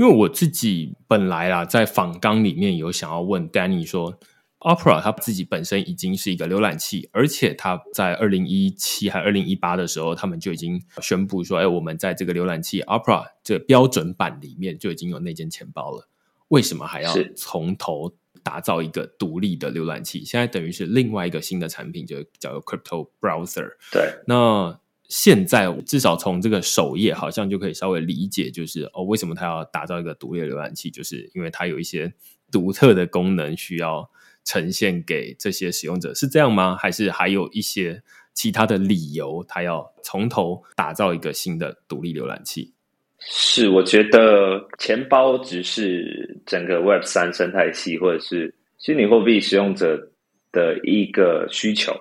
[0.02, 4.18] 因为我自己本来啦，在访纲里面有想要问 Danny 说
[4.58, 16.08] ，Opera 它自己本身已经是一个浏览器，而且它在二零一七还二零一八的时候，他们就已经宣布说，哎，我们在这个浏览器 Opera 这标准版里面就已经有内建钱包了，
[16.48, 18.12] 为什么还要从头
[18.42, 20.24] 打造一个独立的浏览器？
[20.24, 23.74] 现在等于是另外一个新的产品，就叫 Crypto Browser。
[23.92, 24.81] 对，那。
[25.14, 32.10] 现在至少从这个首页好像就可以稍微理解，就是哦，为什么他要打造一个独立浏览器，就是因为它有一些
[32.50, 34.10] 独特的功能需要
[34.42, 36.74] 呈现给这些使用者，是这样吗？
[36.76, 42.72] 还是还有一些其他的理由，他要从头打造一个新的独立浏览器？
[43.18, 50.10] 是，我觉得钱包只是整个 Web 三生态系或者是虚拟货币使用者
[50.50, 51.92] 的一个需求。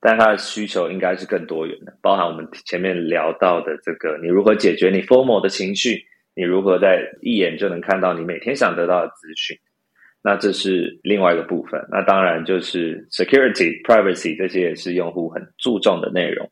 [0.00, 9.58] 但它的需求应该是更多元的，包含我们前面聊到的这个，你如何解决你 formal 的情绪，你如何在一眼就能看到你每天想得到的资讯，
[10.22, 11.84] 那这是另外一个部分。
[11.90, 16.48] 那当然就是 security、privacy 这些也是用户很注重的内容。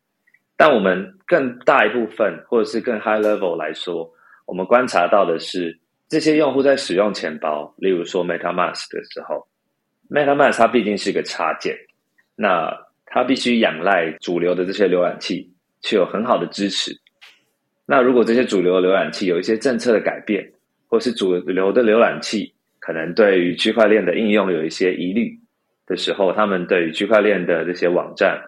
[0.56, 4.10] 但我们更大一部分，或者是更 high level 来说，
[4.46, 5.78] 我们观察到的是，
[6.08, 9.46] 这些用户在使用钱包，例如说 MetaMask 的时候
[10.08, 11.76] ，MetaMask 它毕竟是一个插件，
[12.34, 12.74] 那
[13.16, 15.50] 它必须仰赖主流的这些浏览器，
[15.80, 16.94] 去有很好的支持。
[17.86, 20.46] 那如果这些主流浏览器有一些政策的改变，
[20.86, 25.34] 或是主流的浏览器可能对于区块链的应用有一些疑虑
[25.86, 28.38] 的时候，他们对于区块链的这些网站，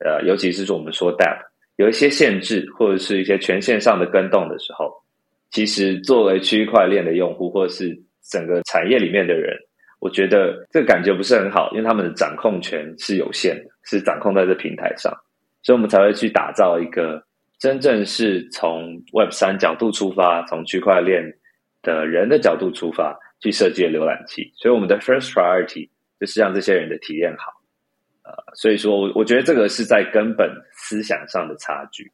[0.00, 1.38] 呃，尤其是说我们说 Dap。
[1.76, 4.92] 有一些限制，或者是一些权限上的跟动的时候，
[5.52, 7.96] 其实作为区块链的用户，或者是
[8.28, 9.56] 整个产业里面的人，
[9.98, 15.12] 我觉得这个感觉不是很好，因为他们的掌控权是有限的，是掌控在这平台上，
[15.62, 17.22] 所以我们才会去打造一个
[17.58, 21.22] 真正是从 Web 三角度出发，从区块链
[21.82, 24.52] 的人的角度出发去设计的浏览器。
[24.56, 25.88] 所以我们的 First Priority
[26.20, 27.52] 就是让这些人的体验好。
[28.54, 32.12] 所以说，我我觉得这个是在根本思想上的差距。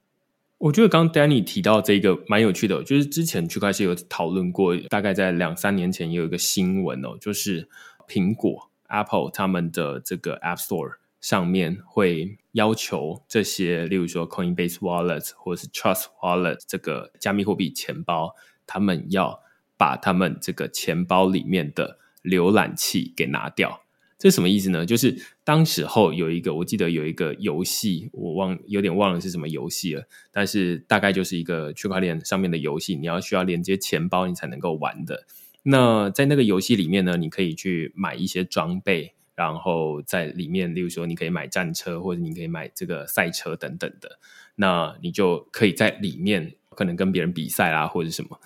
[0.59, 7.69] 我觉得刚 Danny 提到这个蛮有趣的，就是之前区块链有讨论过，大概在两三年前也有一个新闻哦，就是
[8.09, 18.35] 苹果 Apple 他们的这个 App Store 上面会要求这些，例如说 Coinbase Wallet 或者是 Trust Wallet 这个加密货币钱包，
[18.67, 19.43] 他们要
[19.77, 23.84] 把他们这个钱包里面的浏览器给拿掉。
[24.25, 24.87] 这什么意思呢？
[24.87, 25.15] 就是
[25.45, 30.09] 当时候有一个，我记得有一个游戏，我忘有点忘了是什么游戏了。
[30.33, 35.27] 但是大概就是一个区块链上面的游戏，你要需要连接钱包，你才能够玩的。
[35.65, 44.19] 那在那个游戏里面呢，你可以去买一些装备，然后在里面，例如说你可以买战车，或者你可以买这个赛车等等的。
[44.55, 48.41] 那你就可以在里面可能跟别人比赛啦，或者什么。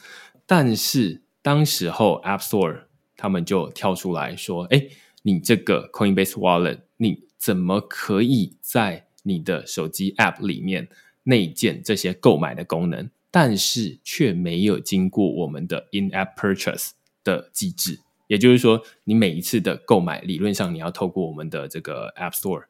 [0.44, 2.80] 但是当时候 App Store
[3.16, 4.88] 他们就跳出来说：“哎。”
[5.28, 10.88] 你这个 Coinbase Wallet，你怎么可以在你的手机 App 里面
[11.24, 18.00] 内建这些购买的功能，但是却没有经过我们的 In-App Purchase 的机制？
[18.28, 22.64] 也就是说，你每一次的购买，理论上你要透过我们的这个 App Store，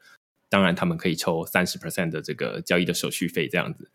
[0.49, 3.89] 当然他们可以抽三十 percent 的这个交易的手续费这样子。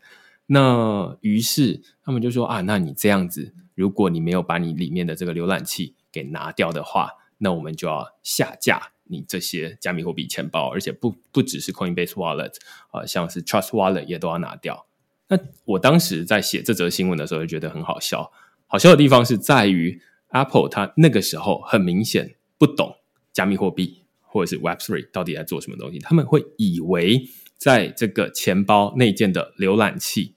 [0.46, 7.10] 那于是他们就说啊，那你这样子，如果你没有把你里面的这个浏览器给拿掉的话。
[7.44, 12.54] 那我们就要下架你这些加密货币钱包，而且不不只是 Coinbase Wallet
[12.90, 14.86] 啊，像是 Trust Wallet 也都要拿掉。
[15.28, 18.32] 那我当时在写这则新闻的时候，就觉得很好笑。
[18.66, 22.96] 好笑的地方是在于 Apple 它那个时候很明显不懂
[23.32, 27.28] 加密货币或者是 Web Three 到底在做什么东西，他们会以为
[27.58, 30.34] 在这个钱包内建的浏览器。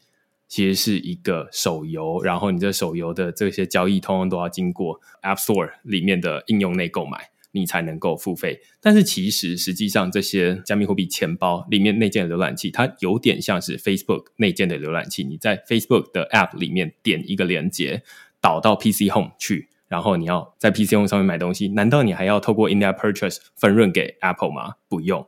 [0.48, 8.62] 其实是一个手游，然后你这手游的这些交易，通通都要经过 App Store 里面的应用内购买，你才能够付费。
[8.82, 15.24] 但是其实实际上，这些加密货币钱包里面内建的浏览器，它有点像是 Facebook 内建的浏览器。
[15.24, 18.04] 你在 Facebook 的 App 里面点一个连接，
[18.40, 24.76] 导到 PC Home 去，然后你要在 PC Home 上面买东西，难道你还要透过 In-App Purchase 分润给 Apple 吗？
[24.88, 25.28] 不用。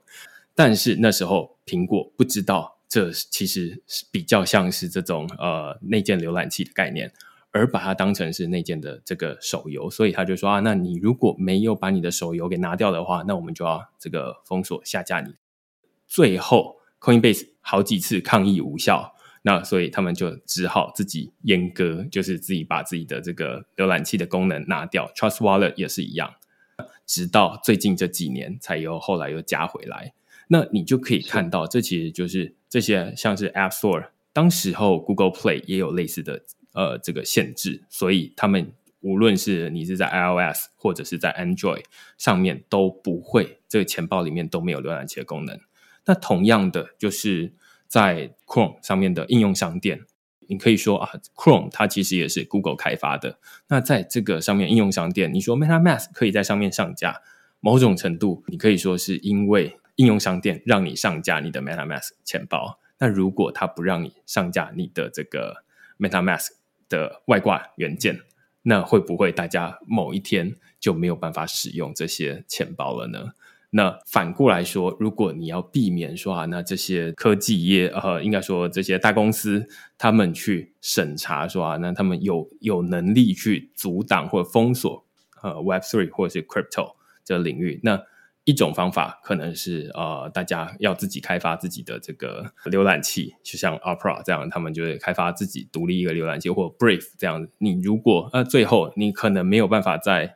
[0.55, 2.78] 但是那时候苹果不知道。
[2.89, 7.13] 这其实是比较像是这种呃内建浏览器的概念，
[7.51, 15.35] 而把它当成是内建的这个手游，所以他就说啊，那你如果没有把你的手游给拿掉的话，那我们就要这个封锁下架你。
[16.07, 19.13] 最后，Coinbase 好几次抗议无效，
[19.43, 25.07] 那所以他们就只好自己阉割，就是自己把自己的这个浏览器的功能拿掉。
[25.15, 26.33] Trust Wallet 也是一样，
[27.05, 30.13] 直到最近这几年才又后来又加回来。
[30.47, 36.43] 那你就可以看到，这其实就是这些像是 App Store，当时候 Google Play 也有类似的
[36.73, 41.85] 呃这个限制，所以他们无论是你是在 iOS 或者是在 Android
[42.17, 45.59] 上面都不会，这个钱包里面都没有浏览器的功能。
[46.05, 47.53] 那同样的，就是
[47.87, 50.01] 在 Chrome 上面的应用商店，
[50.47, 53.39] 你可以说啊，Chrome 它其实也是 Google 开发的。
[53.69, 57.21] 那在这个上面应用商店，你说 MetaMask 可以在上面上架，
[57.59, 59.79] 某种程度你可以说是因为。
[59.99, 65.65] 应用商店让你上架你的 MetaMask 钱包，那如果它不让你上架你的这个
[65.97, 66.47] MetaMask
[66.87, 68.21] 的外挂元件，
[68.61, 73.33] 那会不会大家某一天就没有办法使用这些钱包了呢？
[73.71, 85.05] 那反过来说，如果你要避免说啊，那这些科技业呃，应该说这些大公司他们去审查说啊，那他们有有能力去阻挡或封锁
[85.43, 86.95] 呃 Web Three 或者是 Crypto
[87.25, 88.01] 这个领域，那。
[88.49, 97.51] 一种方法可能是呃，大家要自己开发自己的这个浏览器，就像 Opera 这样，他们就会开发自己独立一个浏览器，或 Brave 这样子。
[97.59, 100.35] 你如果呃最后你可能没有办法在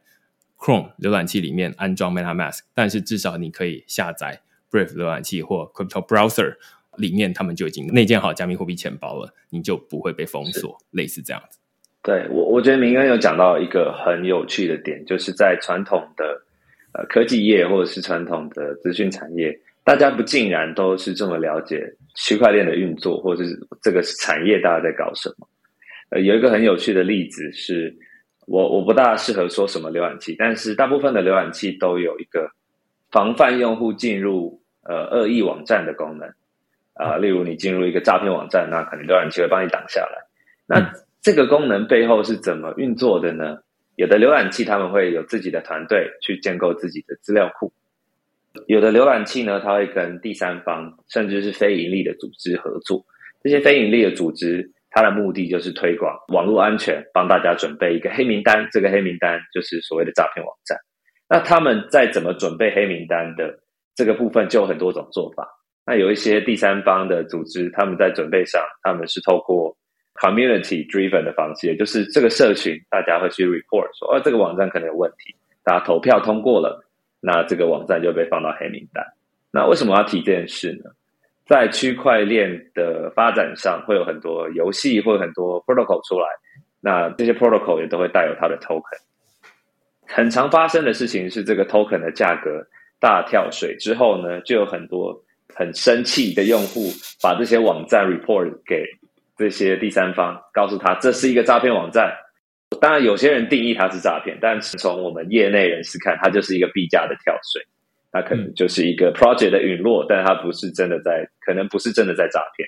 [0.59, 6.57] Chrome 浏览器里面安装 MetaMask，但是至少你可以下载 Brave 浏览器或 Crypto Browser
[6.97, 11.57] 里面，他们就已经内建好加密货币钱包了，你就不会被封锁，类似这样子。
[12.03, 16.42] 对我，我觉得明恩有讲到一个很有趣的点，就是在传统的。
[16.93, 25.47] 呃，科技业或者是传统的资讯产业，大家不尽然都是这么了解区块链的运作，或者是这个产业大家在搞什么。
[26.09, 27.91] 呃，有一个很有趣的例子是，
[28.45, 32.47] 我我不大适合说什么浏览器，但是大部分的浏览器都有一个
[33.11, 36.31] 防范用户进入呃恶意网站的功能。
[36.93, 40.21] 啊，例如你进入一个诈骗网站，那可能浏览器会帮你挡下来。
[40.67, 43.57] 那这个功能背后是怎么运作的呢？
[43.95, 47.71] 有的浏览器他们会有自己的团队去建构自己的资料库，
[48.67, 53.05] 有的浏览器呢，它会跟第三方甚至是非盈利的组织合作。
[53.43, 58.67] 这些非盈利的组织，它的目的就是推广网络安全，帮大家准备一个黑名单。
[58.71, 60.77] 这个黑名单就是所谓的诈骗网站。
[61.29, 63.59] 那他们在怎么准备黑名单的
[63.95, 65.47] 这个部分，就有很多种做法。
[65.85, 69.75] 那有一些第三方的组织，他们在准备上，他们是透过
[70.15, 76.85] community driven 的方式，也就是这个社群，大家会去 report 说，哦，这个网站可能有问题，大家投票通过了，
[77.19, 79.03] 那这个网站就被放到黑名单。
[79.51, 80.91] 那为什么要提这件事呢？
[81.45, 86.27] 在区块链的发展上，会有很多游戏或很多 protocol 出来，
[86.79, 88.99] 那这些 protocol 也都会带有它的 token。
[90.07, 92.65] 很常发生的事情是，这个 token 的价格
[92.99, 95.21] 大跳水之后呢，就有很多
[95.53, 96.89] 很生气的用户
[97.21, 98.85] 把这些网站 report 给。
[99.35, 102.13] 这些第三方告诉他这是一个诈骗网站，
[102.79, 107.61] 当然有些人定义它是诈骗，但是从我们业内人士看，它就是一个币价的跳水，
[108.11, 112.67] 它可能就是一个 project 的陨落，但它不是真的在，可能不是真的在诈骗。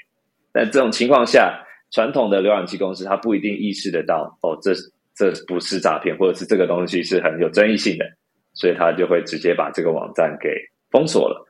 [0.52, 4.74] 但这种情况下，传统的浏览器公司它不一定意识得到，哦，这
[5.16, 8.06] 这不是诈骗，或者是这个东西是很有争议性的，
[8.54, 10.50] 所以他就会直接把这个网站给
[10.90, 11.46] 封锁了。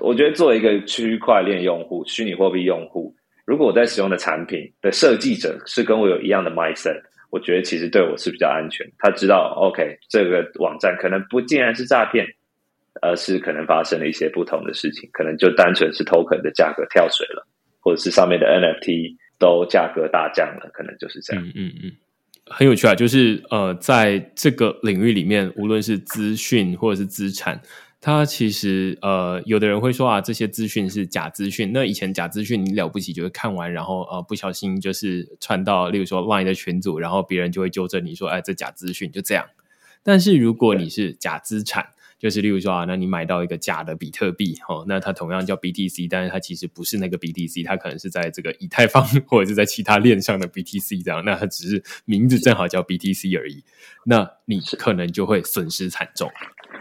[0.00, 3.14] 我觉得作为一个区块链用户、虚拟货币用户。
[3.48, 8.86] 如果我在使用的产品的设计者是跟我有一样的 mindset，我觉得其实对我是比较安全。
[8.98, 12.26] 他知道，OK，这个网站可能不竟然是诈骗，
[13.00, 17.46] 而是可能发生了一些不同的事情，可能就单纯是 token 的价格跳水了，
[17.80, 21.42] 或者是上面的 NFT 都价格大降了，可能就是这样。
[21.42, 21.92] 嗯嗯嗯，
[22.44, 27.58] 很有趣啊，就是呃，在这个领域里面，无论是资讯或者是资产。
[28.00, 31.72] 它其实呃，有的人会说啊，这些资讯是假资讯。
[31.72, 39.44] 那以前假资讯你了不起，就是看完，然后呃，不小心就是传到，例如说 Line 的群组，然后别人就会纠正你说，哎，这假资讯就这样。
[40.04, 41.88] 但是如果你是假资产，
[42.20, 53.64] 就是例如说啊，那你买到一个假的比特币，哦，那它同样叫 BTC，但是它其实不是那个 BTC，它可能是在这个以太坊 或者是在其他链上的 BTC 这样，那它只是名字正好叫 BTC 而已，
[54.04, 56.30] 那你可能就会损失惨重。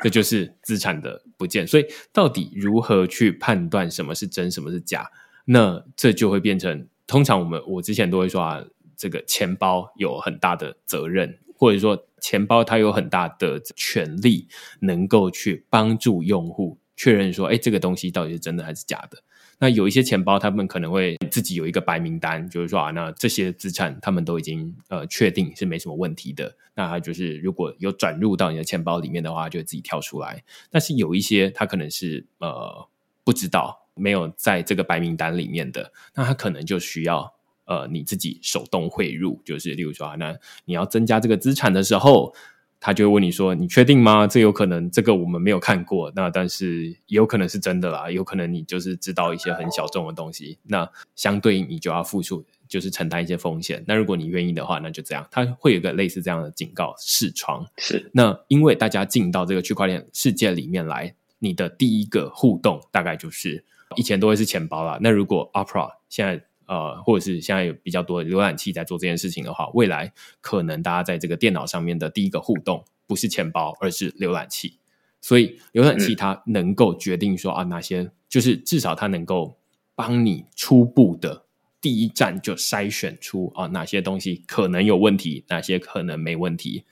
[0.02, 5.10] 这就是资产的不见，所以到底如何去判断什么是真，什么是假？
[5.46, 8.64] 那这就会变成，通常我们我之前都会说啊，
[8.96, 14.48] 这个钱包有很大的责任，或者说钱包它有很大的权利，
[14.82, 19.24] 能够去帮助用户确认说，哎，这个东西到底是真的还是假的。
[19.60, 26.56] 那有一些钱包，他们可能会自己有一个白名单，就是说啊，那这些资产他们都已经呃确定是没什么问题的。
[26.76, 30.44] 那他就是如果有转入到你的钱包里面的话，就自己跳出来。
[30.70, 32.88] 但是有一些他可能是呃
[33.24, 37.34] 不知道，没有在这个白名单里面的，那他可能就需要
[37.66, 42.36] 呃你自己手动汇入，就是例如说啊，那你要增加这个资产的时候。
[42.80, 44.28] 他就会问你说：“你确定吗？
[44.28, 46.12] 这有可能，这个我们没有看过。
[46.16, 50.60] 那但是也有可能是真的啦，有可能你就是知道一些很小众的东西。
[50.64, 53.84] 那相对应，你就要付出，就是承担一些风险。
[53.88, 55.28] 那如果你愿意的话，那就这样。
[55.32, 57.66] 他会有个类似这样的警告视窗。
[57.78, 63.64] 是那因为大家进到这个区块链世界里面来，你的第一个互动大概就是
[63.96, 65.00] 以前都会是钱包啦。
[65.02, 66.44] 那如果 Opera 现在。
[66.68, 70.12] 呃，或者是现在有比较多浏览器在做这件事情的话，未来
[70.42, 74.78] 可能大家在这个电脑上面的第一个互动不是钱包，而是浏览器。
[75.20, 79.58] 所以浏览器它能够决定说啊，哪些就是至少它能够
[79.96, 81.46] 帮你初步的
[81.82, 86.84] 第一站就筛选出啊哪些东西可能有问题，哪些可能没问题。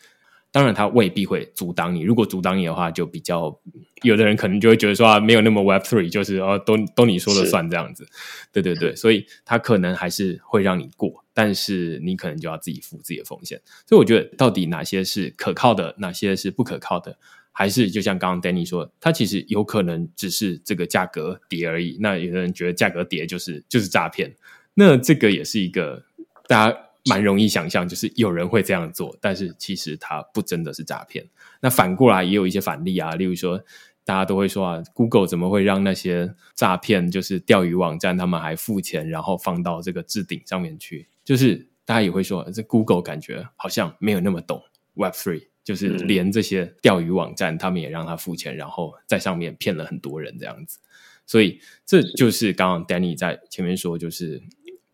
[0.55, 1.99] 当然，它未必会阻挡你。
[1.99, 3.59] 如果阻挡你的话，就比较
[4.03, 8.07] 有的人可能就会觉得说啊，没有那么 Web Three，就是哦，都都你说了算这样子。
[8.53, 13.59] 对对对，所以他可能还是会让你过，但是你可能就要自己负自己的风险。
[13.85, 17.17] 所以我觉得，到底哪些是可靠的，哪些是不可靠的，
[17.51, 21.97] 还是就像刚刚 Danny 说，它其实有可能只是这个价格跌而已。
[21.99, 24.33] 那有的人觉得价格跌就是就是诈骗，
[24.75, 26.05] 那这个也是一个
[26.47, 26.77] 大家。
[27.07, 31.25] 蛮容易想象，就是有人会这样做，但是其实它不真的是诈骗。
[31.61, 33.63] 那反过来也有一些反例啊，例如说，
[34.03, 41.07] 大家都会说啊，Google 怎么会让那些诈骗就是钓鱼网站，他们还付钱，然后放到这个置顶上面去？
[41.23, 44.61] 就是大家也会说，这 Google 感觉好像没有那么懂
[44.95, 50.79] Web Three，就是连这些钓鱼网站，他们也让他付钱，然后在上面骗了很多人这样子。
[51.27, 54.41] 所以这就是刚刚 Danny 在前面说，就是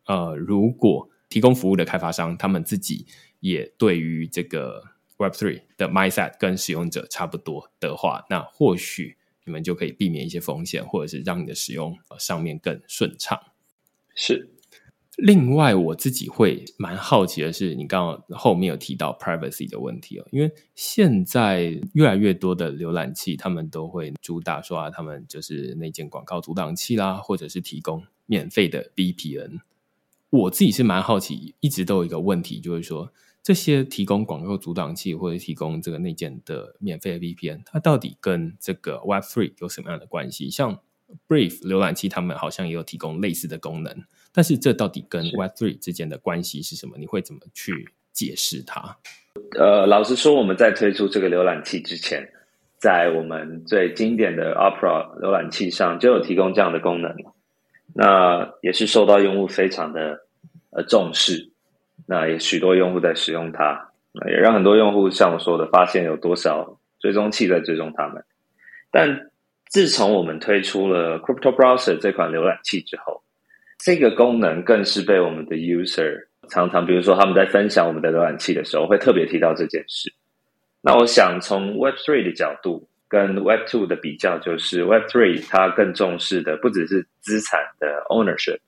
[0.05, 3.08] 呃，如果提供服务的开发商，他们自己
[3.40, 4.84] 也对于这个
[5.18, 13.40] Web Three 的 mindset 跟使用者差不多的话，那或许你们就可以避免一些风险，或者是让你的使用上面更顺畅。
[14.14, 14.50] 是。
[15.18, 29.60] 另外，我自己会蛮好奇的是，你刚刚后面有提到 privacy 的问题哦，因为现在越来越多的浏览器，他们都会主打说啊，他们就是那件广告阻挡器啦，或者是提供免费的 VPN。
[30.32, 33.12] 我自己是蛮好奇，一直都有一个问题，就是说
[33.44, 40.50] 这些提供广告阻挡器或者提供这个内建的免费的 VPN，它到底跟这个 Web Three 有什么样的关系？
[40.50, 40.80] 像
[41.28, 43.94] Brave 浏览器，他们好像也有提供类似的功能，
[44.32, 46.96] 但是这到底跟 Web Three 之间的关系是什么？
[46.98, 48.98] 你会怎么去解释它？
[49.60, 52.26] 呃，老实说，我们在推出这个浏览器之前，
[52.80, 57.14] 在我们最经典的 Opera 浏览器上就有提供这样的功能。
[58.02, 60.20] 那也是受到用户非常的
[60.72, 61.52] 呃重视，
[62.08, 63.91] 那也许多用户在使用它，
[64.28, 68.24] 也让很多用户像我说的，发现有多少追踪器在追踪他们。
[68.89, 69.30] 但
[69.70, 73.22] 自从我们推出了 Crypto Browser 这款浏览器之后，
[73.78, 80.12] 这个功能更是被我们的 user 常常，比如说他们在分享我们的浏览器的时候，会特别提到这件事。
[80.82, 82.89] 那我想从 Web Three 的角度。
[83.12, 88.59] 跟 Web Two 的比较，就是 Web Three 它更重视的不只是资产的 ownership，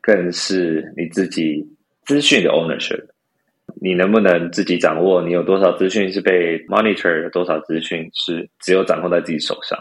[0.00, 1.66] 更是你自己
[2.04, 3.04] 资讯的 ownership。
[3.82, 5.20] 你能不能自己掌握？
[5.20, 7.28] 你有多少资讯是被 monitor？
[7.30, 9.76] 多少资讯是只有掌控在自己手上？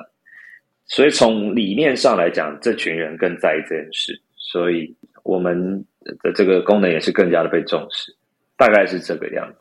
[0.88, 5.86] 所以从理念上来讲，这群人更在意这件事，所以我们
[6.24, 8.16] 的这个功能也是更加的被重视。
[8.58, 9.60] 大概是这个样子。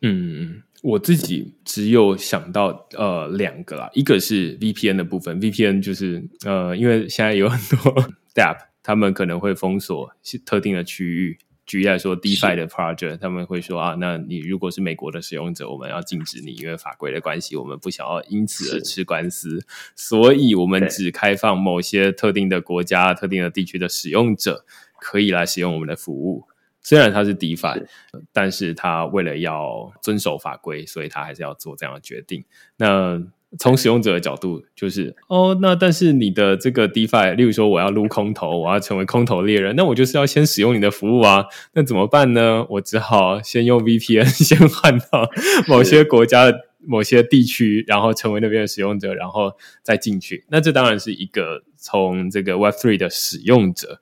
[0.00, 0.62] 嗯嗯。
[0.82, 7.94] 我自己只有想到呃两个啦，一个是 VPN 的部分，VPN 就是呃，因为现在有很多
[8.34, 10.10] DApp，他们可能会封锁
[10.44, 11.38] 特定的区域。
[11.64, 19.64] 举例来说，DeFi 的 project，他们会说啊，那你如果是美国的使用者，我们要禁止你，因为法规的关系，我们不想要因此而吃官司，
[19.94, 24.64] 所以我们只开放某些特定的国家、特定的地区的使用者
[25.00, 26.48] 可以来使用我们的服务。
[26.82, 27.84] 虽然它是 DeFi，
[28.32, 32.44] 但是他为了要遵守法规，所以他还是要做这样的决定。
[32.76, 33.22] 那
[33.58, 41.44] 从使用者的角度，就是哦，那但是你的这个 DeFi，例如说我要撸空投，我要成为空投猎人，那我就是要先使用你的服务啊。
[41.74, 42.66] 那怎么办呢？
[42.70, 45.28] 我只好先用 VPN 先换到
[45.68, 49.52] 某些国家的某些地区，然后成为那边的使用者，然后
[49.82, 50.46] 再进去。
[50.48, 54.00] 那这当然是一个从这个 Web Three 的使用者。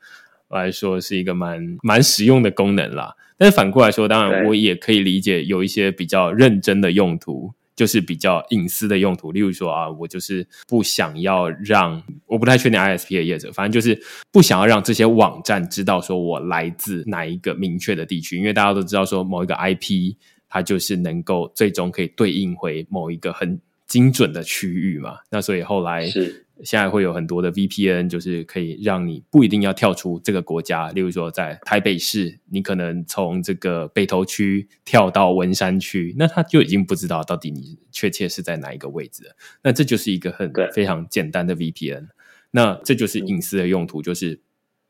[0.58, 9.30] 来说是一个蛮蛮实用的功能啦，但是反过来说，当然我也可以理解有一些比较认真的用途，就是比较隐私的用途。
[9.30, 14.00] 例如说啊，我就是不想要让，我不太确定 ISP 的业者，反正就是
[14.32, 20.16] 不想要让这些网站知道说我来自哪一个明确的地区，因为大家都知道说某一个 IP
[20.48, 25.18] 它就是能够最终可以对应回某一个很精准的区域嘛。
[25.30, 26.46] 那所以后来是。
[26.64, 30.90] 现在会有很多的 VPN，就是可以让你不一定要跳出这个国家。
[30.90, 39.36] 例如说，在台北市，你可能从这个北投区跳到文山区，那他就已经不知道到底你确切是在哪一个位置了。
[39.62, 42.08] 那这就是一个很非常简单的 VPN。
[42.50, 44.40] 那这就是隐私的用途，就是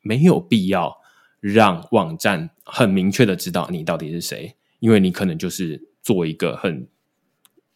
[0.03, 0.97] 没有必要
[1.41, 6.89] 让网站很明确的知道你到底是谁，因为你可能就是做一个很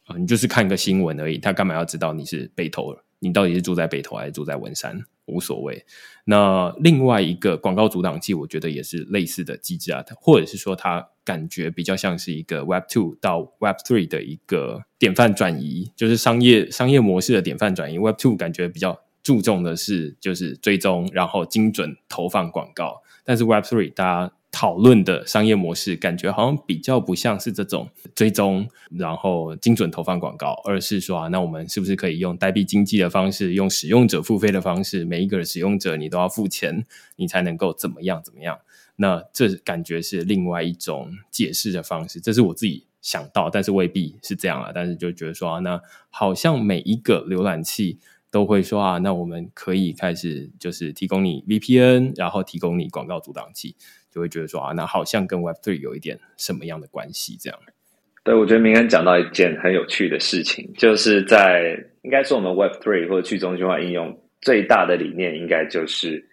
[0.06, 2.96] 啊，你就是看个新闻而已，他干嘛要知道你是北投？
[3.24, 5.84] 你到底是住在北投还是住在文山，无所谓。
[6.26, 17.98] 那另外一个广告阻挡器，我觉得也是类似的机制啊，或者是说它感觉比较像是一个 Web Two 到 Web Three 的一个典范转移，就是商业商业模式的典范转移。
[17.98, 36.86] Web Two 感觉比较注重的是就是追踪，然后精准投放广告，但是 Web Three 大家讨论的商业模式，感觉好像比较不像是这种追踪，然后精准投放广告，而是说啊，那我们是不是可以用代币经济的方式，用使用者付费的方式，每一个使用者你都要付钱，
[37.16, 38.56] 你才能够怎么样怎么样？
[38.94, 44.70] 那这感觉是另外一种解释的方式，这是我自己想到，但是未必是这样啊。
[44.72, 45.80] 但是就觉得说啊，那
[46.10, 47.98] 好像每一个浏览器。
[48.30, 53.76] 都会说啊，那我们可以开始就是提供你 VPN，然后提供你广告阻挡器，
[54.14, 57.36] 就会觉得说啊，那好像跟 Web Three 有一点什么样的关系？
[57.40, 57.58] 这样。
[58.22, 66.24] 对，我觉得明恩讲到一件很有趣的事情，就是在应该是我们 Web Three 或者去中心化应用最大的理念，应该就是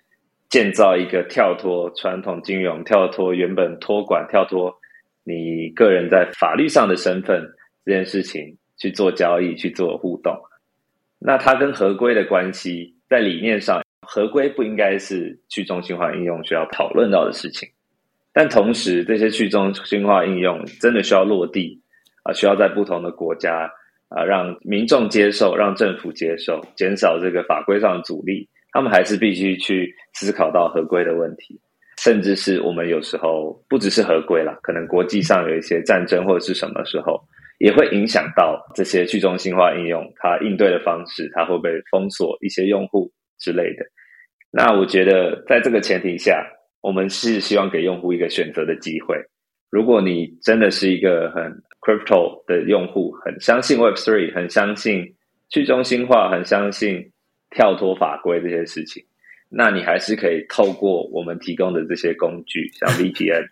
[0.50, 4.74] 建造一个跳脱传统金融、跳脱原本托管、跳脱
[5.24, 7.42] 你个人在法律上的身份
[7.84, 10.34] 这件事情去做交易、去做互动。
[11.20, 13.82] 那它跟合规的关系，在理念上，
[14.14, 17.70] 合规不应该是去中心化应用需要讨论到的事情。
[18.34, 21.82] 但同时，这些去中心化应用真的需要落地
[22.24, 23.72] 啊，需要在不同的国家
[24.10, 28.50] 啊，让民众接受，让政府接受，减少这个法规上的阻力。
[28.74, 31.58] 他们还是必须去思考到合规的问题，
[31.98, 37.18] 甚至是我们有时候不只是合规了，可能国际上有一些战争或者是什么时候。
[37.60, 43.86] 也会影响到这些去中心化应用，它应对的方式，它会被封锁一些用户之类的？
[44.52, 46.46] 那我觉得，在这个前提下，
[46.82, 49.16] 我们是希望给用户一个选择的机会。
[49.70, 51.44] 如果你真的是一个很
[51.80, 55.16] crypto 的用户，很相信 Web Three，很相信
[55.50, 57.12] 去中心化，很相信
[57.50, 59.02] 跳脱法规这些事情，
[59.48, 63.46] 那你还是可以透过我们提供的这些工具，像 VPN，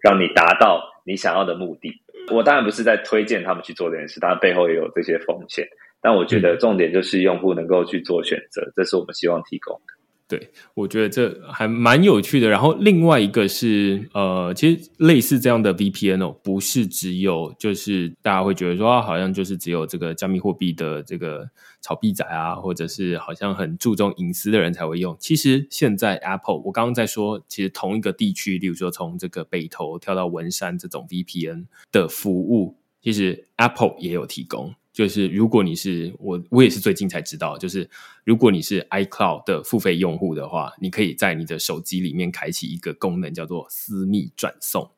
[0.00, 1.92] 让你达到你想要的目的。
[2.30, 5.66] 我当然不是在推荐他们去做这件事，当然背后也有这些风险。
[6.00, 9.94] 但我觉得重点就是用户能够去做选择，这是我们希望提供的。
[10.26, 12.48] 对，我觉得这还蛮有趣的。
[12.48, 21.46] 然后另外一个是，呃，其实类似这样的 VPN 哦，不是只有就是大家会觉得说，好像就是只有这个加密货币的这个
[21.82, 25.14] 炒币仔啊，或者是好像很注重隐私的人才会用。
[25.20, 34.74] 其实现在 Apple，我刚刚在说，其实同一个地区，例如说从这个北投跳到文山这种 VPN 的服务，其实 Apple 也有提供。
[34.94, 37.90] 就是如果你是我，我也是最近才知道，就是
[38.22, 44.88] 如果你是 iCloud 的付费用户的话，你可以在你的手机里面开启一个功能，叫做私密转送。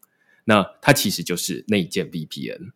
[0.45, 2.73] 那它其实就是内建 VPN。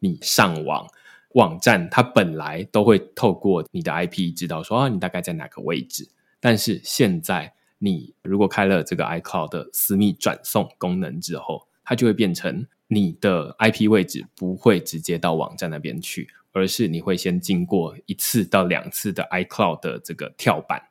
[0.00, 0.86] 你上网
[1.32, 6.06] 网站，它本来都会透过你的 IP 知道说啊，你大概在哪个位置。
[6.38, 16.28] 但是现在你如果开了这个 iCloud 的私密转送功能之后，它就会变成你的 IP 位置不会直接到网站那边去。
[16.52, 20.82] 而是你会先经过一次到两次的 iCloud 的这个跳板，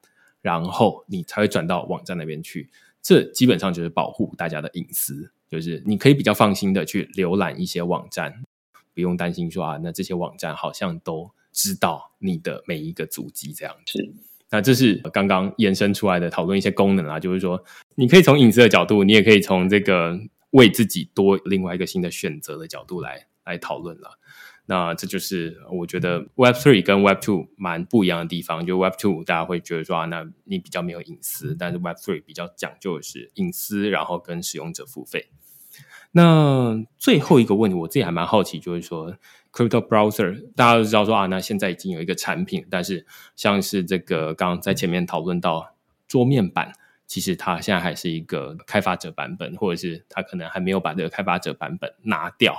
[0.42, 2.70] 然后你才会转到网站那边去。
[3.02, 8.44] 这基本上就是保护大家的隐私，就是你可以比较放心的去浏览一些网站，
[8.94, 14.14] 不用担心说啊，那这些网站好像都知道你的每一个足迹这样子。
[14.50, 17.64] 那这是刚刚延伸出来的讨论一些功能啊，就是说
[17.96, 20.20] 你可以从隐私的角度，你也可以从这个
[20.52, 24.20] 为自己多另外一个新的选择的角度来来讨论了。
[24.70, 28.66] 那这就是我觉得 Web Three 跟 Web Two 蛮不一样的地方。
[28.66, 35.30] 就 Web Two 大家会觉得说啊，那你比较没有隐私，但是 Web Three 比较讲究的是隐私，然后跟使用者付费。
[36.12, 39.16] 那最后一个问题，我自己还蛮好奇，就是说
[39.54, 43.06] Crypto Browser 大家都知道说啊，那现在已经有一个产品，但是
[43.36, 45.76] 像是这个刚刚在前面讨论到
[46.08, 46.74] 桌面版，
[47.06, 52.56] 其实它现在还是一个开发者版本，或者是它可能还没有把这个开发者版本拿掉。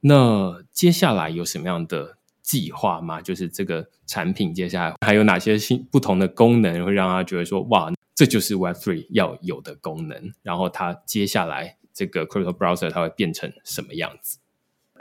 [0.00, 3.20] 那接下来有什么样的计划吗？
[3.20, 10.32] 就是这个产品接下来还有哪些新不同的功能，会让他觉得说哇，这就是 Web Three 要有的功能。
[10.42, 14.38] 然后它接下来这个 Crypto Browser 它会变成什么样子？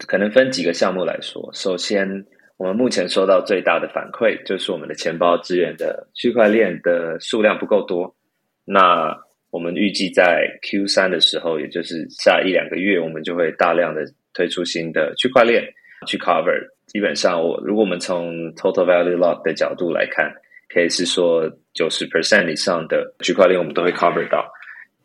[0.07, 1.51] 可能分几个项目来说。
[1.53, 2.25] 首先，
[2.57, 8.15] 我们目前收到最大的反馈就是我们的钱包支援的区块链的数量不够多。
[8.63, 9.15] 那
[9.51, 14.01] 我们预计在 Q 三的时候，也就是下一两个月，我们就会大量的。
[14.35, 15.63] 推出新的区块链
[16.05, 20.31] 去 cover，基本上我如果我们从 total value lock 的角度来看，
[20.69, 24.45] 可以是说九十 percent 以上的区块链我们都会 cover 到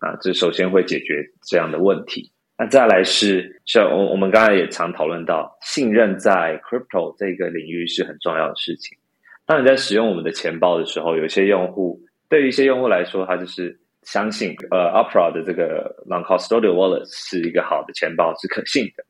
[0.00, 2.30] 啊，这首先会解决这样的问题。
[2.58, 8.98] 那再来是像我我们刚才也常讨论到，信任在 crypto 这个领域是很重要的事情。
[9.46, 19.04] 当你在使用我们的钱包的时候，有些用户对于一些用户来说，他就是相信呃 Opera 的这个 non-custodial wallet 是一个好的钱包，是可信的。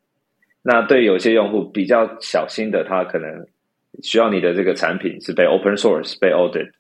[0.63, 3.47] 那对有些用户比较小心的，他可能
[4.03, 6.71] 需要你的这个产品是被 open source 被 audit，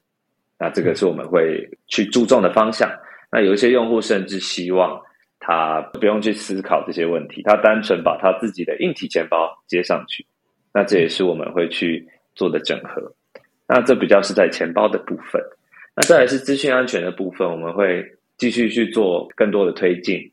[0.58, 2.90] 那这个是我们会去注重的方向。
[3.32, 5.00] 那有一些用户甚至希望
[5.38, 10.26] 他不用去思考这些问题，他单纯把他自己的硬体钱包接上去。
[10.74, 13.12] 那这也是我们会去做的整合。
[13.66, 15.40] 那这比较是在钱包的部分。
[15.96, 18.04] 那再来是资讯安全的部分，我们会
[18.36, 20.30] 继续去做更多的推进。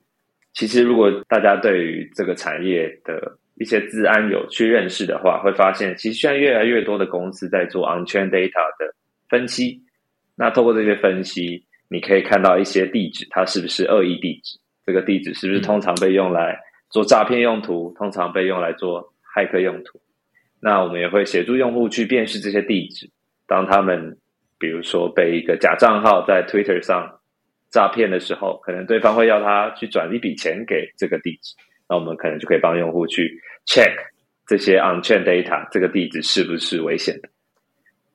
[0.57, 8.91] 其实，如果大家对于这个产业的一些治安有去认识的话，会发现其实现在越来越多的公司在做 on-chain data 的
[9.29, 9.79] 分析。
[10.35, 14.57] 那透过这些分析，你可以看到一些地址，它是不是恶意地址？
[14.83, 17.93] 这个地址是不是通常被用来做诈骗用途？
[17.95, 20.01] 通常被用来做骇客用途？
[20.59, 23.07] 那我们也会协助用户去辨识这些地址。
[23.45, 24.17] 当他们
[24.57, 27.16] 比如说被一个假账号在 Twitter 上
[27.69, 31.55] 诈骗的时候，可能对方会要他去转一笔钱给这个地址，
[31.89, 33.93] 那我们可能就可以帮用户去 check
[34.45, 37.29] 这些 on-chain data 这个地址是不是危险的。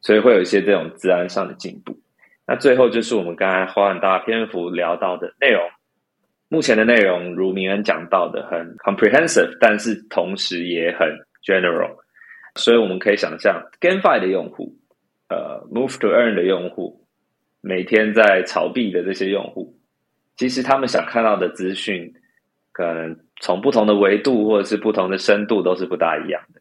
[0.01, 1.97] 所以会有一些这种治安上的进步。
[2.47, 5.63] 那最后就是我们刚才花很大篇幅聊到的内容。
[6.49, 11.09] 目前的内容如明恩讲到的，很 comprehensive，但是同时也很
[11.47, 11.97] general。
[12.57, 14.75] 所以我们可以想象，GameFi 的用户，
[15.29, 17.02] 呃，Move to Earn 的用户，
[17.63, 19.75] 每天在炒币的这些用户，
[20.37, 22.13] 其实他们想看到的资讯，
[22.73, 26.61] 可能从不同的维度或者是不同的深度都是不大一样的。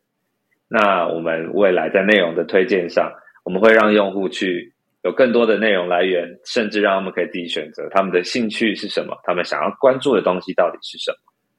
[0.70, 3.12] 那我们未来在内容的推荐上，
[3.44, 4.74] 我们会让用户去
[5.04, 11.18] 有更多的内容来源，甚至让他们可以自己选择他们的兴趣是什么，他们想要关注的东西到底是什么，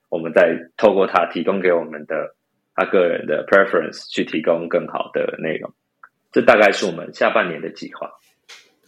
[0.08, 2.34] 我们再透过他提供给我们的。
[2.74, 5.70] 他个人的 preference 去提供更好的内容，
[6.32, 8.10] 这大概是我们下半年的计划。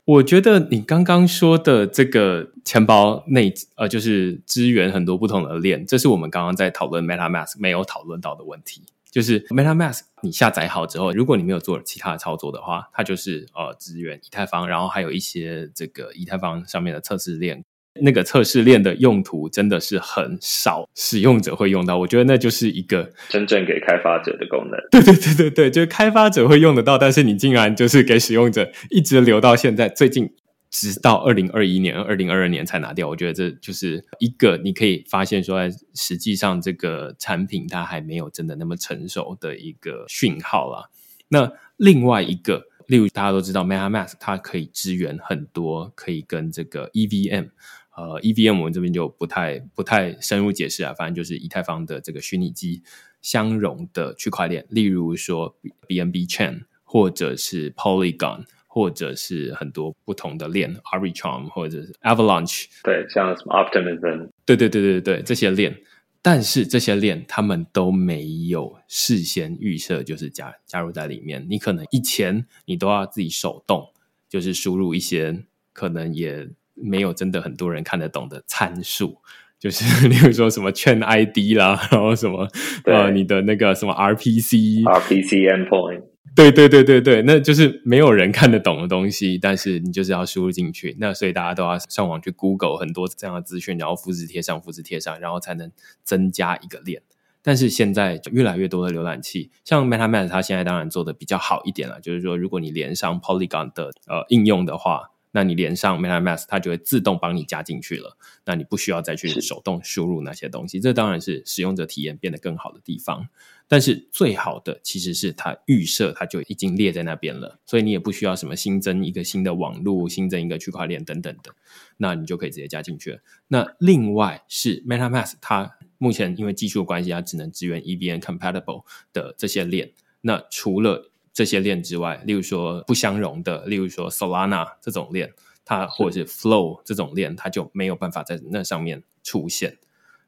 [0.07, 8.83] 我觉得你刚刚说的这个钱包内呃，就是支援很多不同的链，这是我们刚刚在讨论 MetaMask 没有讨论到的问题。
[9.11, 17.65] 就是 MetaMask 你下载好之后，如果你没有做其他的操作的话，它就是呃支援以太坊，然后还有一些这个以太坊上面的测试链。
[18.01, 24.81] 那个测试链的用途真的是很少使用者会用到，我觉得那就是一个真正给开发者的功能。
[24.91, 30.35] 对对对对对，就是开发者会用得到，但是你竟然就是给使用者一直留到现在，最近
[30.71, 33.09] 直到二零二一年、二零二二年才拿掉。
[33.09, 35.61] 我觉得这就是一个你可以发现说，
[35.95, 40.91] 实际上这个产品它还没有真的那么成熟的一个讯号啦。
[41.29, 47.51] 那另外一个，例如大家都知道，MetaMask 它可以支援很多，可以跟这个 EVM。
[47.97, 52.83] 呃，EVM 我们这边就不太不太深入解释啊，反正就是以太坊的这个虚拟机
[53.23, 65.77] 相容的区块链，例如说 BNB Chain 或者是 Polygon，或者是很多不同的链，Arbitrum 或者是 Avalanche，对，像什么 Optimism，对对对对对，这些链，
[66.21, 73.93] 但是这些链他们都没有事先预设，就是加加入在里面，你可能以前你都要自己手动，
[74.29, 76.51] 就是输入一些可能也。
[76.75, 79.19] 没有真的很多人看得懂的参数，
[79.59, 82.49] 就是 例如说什么券 ID 啦，然后什么
[82.85, 86.03] 呃你的那个什么 RPC，RPC endpoint，
[86.37, 95.71] 对对对对对，那就是没有人看得懂的东西，但是你就是要输入进去，那所以大家都要上网去 Google 很多这样的资讯，然后复制贴上，复制贴上，然后才能
[96.03, 97.03] 增加一个链。
[97.43, 105.13] 但是现在越来越多的浏览器，像 MetaMask，它现在当然做的比较好一点了，就是说如果你连上 Polygon 的呃应用的话。
[105.35, 108.17] 那你连上 MetaMask，它就会自动帮你加进去了。
[108.45, 113.29] 那你不需要再去手动输入那些东西，这当然是使用者体验变得更好的地方。
[113.67, 121.51] 但是最好的其实是它预设，它就已经列在那边了，所以你也不需要什么新增一个新的网络、新增一个区块链等等的，
[121.97, 123.19] 那你就可以直接加进去了。
[123.49, 129.91] 那另外是 MetaMask，它目前因为技术关系，它只能支援 EVM compatible 的这些链。
[130.21, 139.79] 那除了这些链之外，例如说不相容的，例如说 Solana 这种链，它或者是 Flow 这种链，它就没有办法在那上面出现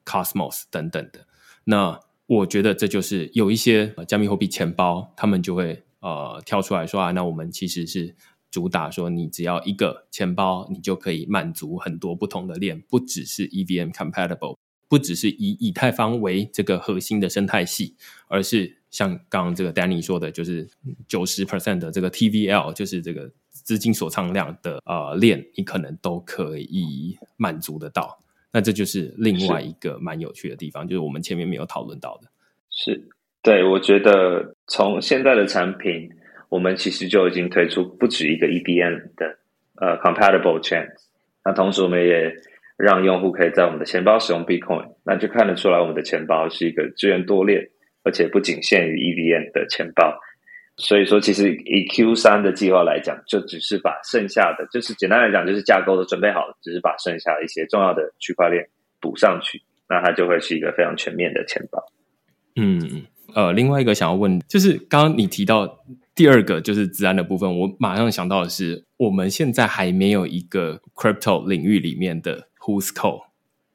[0.04, 1.28] Cosmos 等等的。
[1.62, 8.16] 那我觉得这就是有一些加密货币钱包，他们就会呃跳出来说啊，那我们其实是
[8.50, 14.56] 主打说，你只要一个钱包，你就可以满足很多不同的链，不只是 EVM compatible，
[14.88, 17.94] 不只是以以太坊为这个核心的生态系，
[18.26, 18.78] 而是。
[18.96, 20.66] 像刚刚这个 Danny 说的，就是
[21.06, 28.18] 九十 percent 的这个 TVL，就是这个资金锁仓量的呃链，你可能都可以满足得到。
[28.50, 32.28] 那这就是另外一个蛮有趣的地方，就是我们前面没有讨论到的。
[32.70, 32.98] 是，
[33.42, 36.08] 对，我觉得从现在的产品，
[36.48, 39.38] 我们其实就已经推出不止一个 EBN 的
[39.74, 40.88] 呃 compatible chains。
[41.44, 42.34] 那同时，我们也
[42.78, 47.68] 让用户可以在我们的钱包使用 Bitcoin，那就看得出来我们的钱包是一个支援多链。
[48.06, 50.16] 而且不仅限于 EVM 的钱包，
[50.76, 58.64] 所以说其实以 Q 三的计划来讲，就只是把剩下的，就是简单来讲，就是架构都准备好了，只是把剩下的一些重要的区块链
[59.00, 61.82] 补上去，那它就会是一个非常全面的钱包。
[62.54, 63.02] 嗯，
[63.34, 65.84] 呃，另外一个想要问，就是刚刚你提到
[66.14, 73.24] 第二个就是治安的部分，我马上想到的是，我们现在还没有一个 crypto 领域里面的 Who's Call，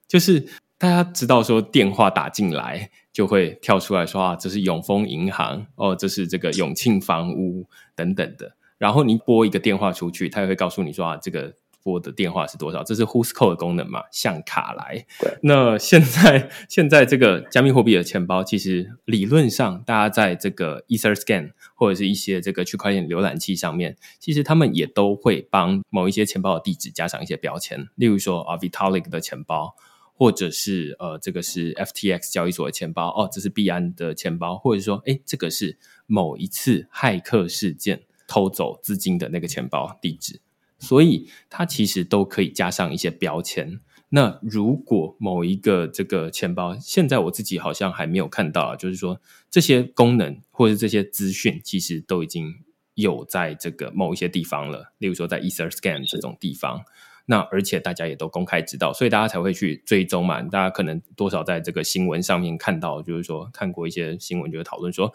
[0.08, 0.46] 就是
[0.82, 11.54] 大家知道说电话打进来就会跳出来说啊，这是永丰银行哦，这是这个永庆房屋等等的，然后你拨一个电话出去，他也会告诉你说啊，这个。
[11.84, 12.84] 拨的电话是多少？
[12.84, 14.04] 这是 Who's Call 的功能嘛？
[14.12, 15.04] 向卡来。
[15.42, 29.76] 那现在现在这个加密货币的钱包，其实理论上，大家在这个 EtherScan 或者是一些这个区块链浏览器上面，其实他们也都会帮某一些钱包的地址加上一些标签，例如说啊，Vitalik 的钱包，
[30.22, 40.40] 或者是呃，这个是 FTX 交易所的钱包，哦，这是币安的钱包，或者说，哎，这个是某一次骇客事件偷走资金的那个钱包地址。
[40.78, 43.80] 所以它其实都可以加上一些标签。
[44.10, 49.20] 那如果某一个这个钱包，现在我自己好像还没有看到，就是说
[49.50, 52.54] 这些功能或者这些资讯，其实都已经
[52.94, 54.94] 有在这个某一些地方了。
[55.00, 56.84] 例如说在 EtherScan 这种地方，
[57.32, 60.42] 那而且大家也都公开知道，所以大家才会去追踪嘛。
[60.42, 65.14] 大家可能多少在这个新闻上面看到，就是说看过一些新闻，就会讨论说。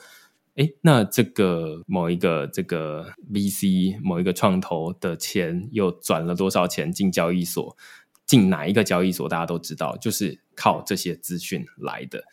[0.58, 7.76] 哎，那这个某一个这个 VC 某一个创投的钱又转了多少钱进交易所？
[8.24, 9.28] 进哪一个交易所？
[9.28, 12.24] 大家都知道，就是靠这些资讯来的。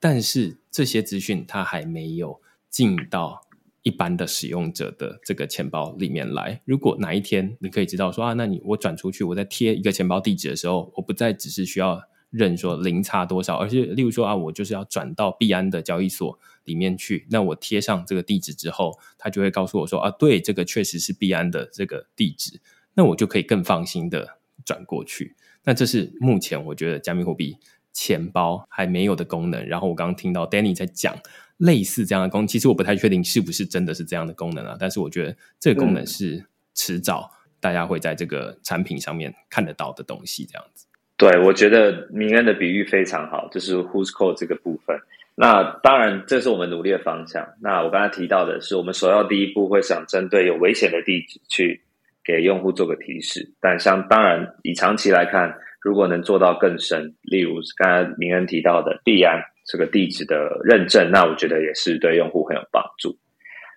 [0.00, 3.42] 但是这些资讯它还没有进到
[3.82, 6.62] 一般的使用者的这个钱包里面来。
[6.64, 12.02] 如果哪一天你可以知道说啊，那你我转出去，我在贴一个钱包地址的时候，我不再只是需要。
[12.32, 22.58] 认说零差多少，而是例如说啊，我就是要转到币安的交易所里面去，那我贴上这个地址之后，他就会告诉我说啊，对，这个确实是币安的这个地址，
[22.94, 25.36] 那我就可以更放心的转过去。
[25.64, 27.58] 那这是目前我觉得加密货币
[27.92, 29.66] 钱包还没有的功能。
[29.66, 31.14] 然后我刚刚听到 Danny 在讲
[31.58, 37.30] 类似这样的功能，其实我不太确定是不是真的是这样的功能啊，但是我觉得这个功能是迟早
[37.60, 40.86] 大家会在这个产品上面看得到的东西，这样子。
[41.16, 44.98] 对，我觉得明恩的比喻非常好，就是 Who's Call 这个部分。
[45.34, 47.46] 那当然，这是我们努力的方向。
[47.60, 51.80] 那我刚才提到的是，我们首要第一步会想针对有危险的地址去
[52.24, 53.52] 给用户做个提示。
[53.60, 63.16] 但像当然，以长期来看，如果能做到更深，例如刚才明恩提到的币安这个地址的认证，那我觉得也是对用户很有帮助。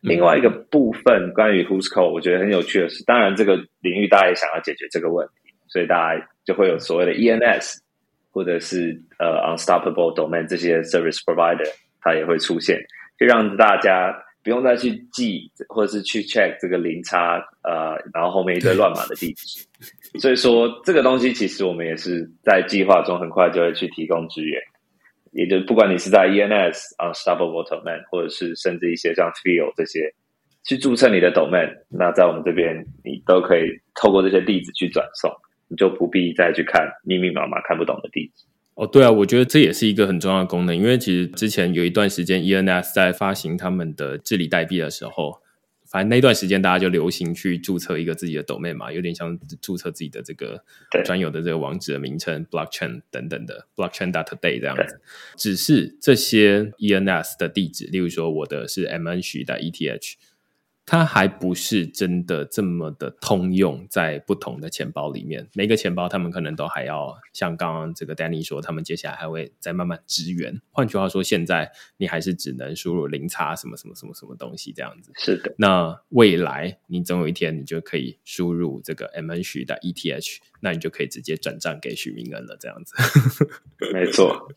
[0.02, 6.28] 另外一个部分关于 Who's Call，我觉得很有趣的是，当然这个领域大家也想要解决这个问题，所以大家。
[6.46, 7.80] 就会有所谓的 ENS，
[8.30, 11.68] 或者是呃 Unstoppable Domain 这些 Service Provider，
[12.00, 12.80] 它也会出现，
[13.18, 19.66] 就让大家不用再去记，或者是去 check 这个零差呃，然后后面一堆乱码的地址。
[20.20, 24.62] 所以说，这个东西其实我们也是在计划中，很快就会去提供支援。
[25.32, 30.14] 也就不管你是在 ENS Unstoppable Domain，或者是甚至一些像 Feel 这些
[30.64, 35.32] 去注册你的 Domain，那在我们这边你都可以透过这些地址去转送。
[35.68, 38.46] 你就不必再去看密密麻麻看不懂的地址
[38.76, 38.86] 哦。
[38.86, 45.42] 对啊，我觉得这也是一个很重要的功能，因为其实之前有一段时间，ENS 在发行他们的治理代币的时候，
[45.96, 50.62] 反正那段时间大家就流行去注册一个自己的 domain 嘛，有点像注册自己的这个
[51.06, 55.00] 专有的这个网址的名称，blockchain 等等的 blockchain dot today 这样子。
[55.38, 60.16] 只是这些 ENS 的地址，例如说我的是 MN 徐的 ETH。
[60.86, 70.62] 它还不是真的这么的通用，在不同的钱包里面，每个钱包他们可能都还要像刚刚这个 Danny 说，他们接下来还会再慢慢支援。
[70.72, 75.12] 换句话说，现在你还是只能输入零差什么什么什么什么东西这样子。
[75.16, 82.94] 是的，那未来你总有一天你就可以输入这个 MN 许的 ETH，那你就可以直接转账给许明恩了，这样子。
[83.94, 84.48] 没错，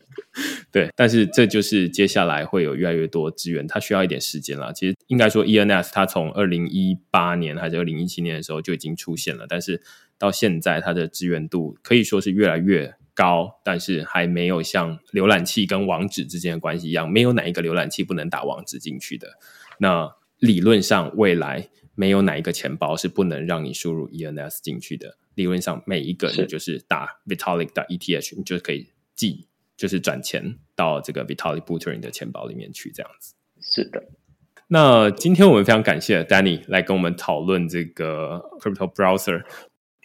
[0.71, 4.71] 对，但是这就是接下来会有越来越多资源，它需要一点时间了。
[4.73, 9.81] 其实应该说，ENS 它从从二零一八年还是二零一七年的时候就已经出现了，但是
[10.17, 19.29] 到现在它的支援度可以说是越来越高，但是还没有像浏览器跟网址之间的关系一样，没有哪一个浏览器不能打网址进去的。
[19.79, 25.17] 那理论上未来没有哪一个钱包是不能让你输入 ENS 进去的。
[25.35, 29.47] 理论上每一个你就是打 Vitalik 的 ETH，你就可以寄
[29.77, 33.35] 就是转钱到这个 Vitalik Buterin 的钱包里面去，这样子。
[33.61, 34.03] 是的。
[34.71, 39.41] 那今天我们非常感谢 Danny 来跟我们讨论这个 Crypto Browser。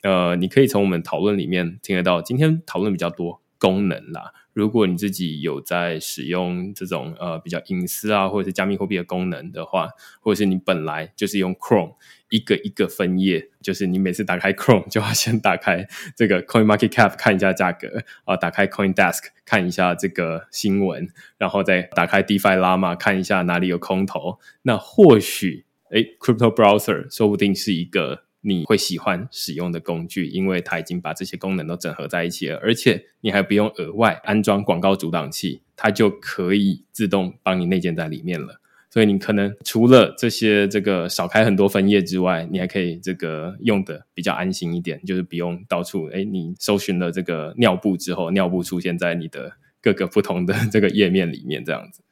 [0.03, 4.33] 呃，你可以从我们讨论里面听得到，今天讨论比较多功能啦。
[4.55, 9.91] 如果你自己有在使用这种呃比较隐私啊，或者是加密货币的功能的话，
[10.23, 11.97] 或者是你本来就是用 Chrome
[12.35, 21.09] 一个一个分页，就是你每次打开 Chrome 就要先打开这个 Coin Market Cap 看一下价格啊，打开 Coin Desk 看一下这个新闻，
[21.39, 28.25] 然后再打开 DeFi Llama 看一下哪里有空头，那或许哎 Crypto Browser 说不定是一个。
[28.47, 38.61] 你会喜欢使用的工具，因为它已经把这些功能都整合在一起了，而且你还不用额外安装广告阻挡器，它就可以自动帮你内建在里面了。
[38.95, 52.03] 所以你可能除了这些这个少开很多分页之外，你还可以这个用的比较安心一点，就是不用到处哎，你搜寻了这个尿布之后，尿布出现在你的各个不同的这个页面里面这样子。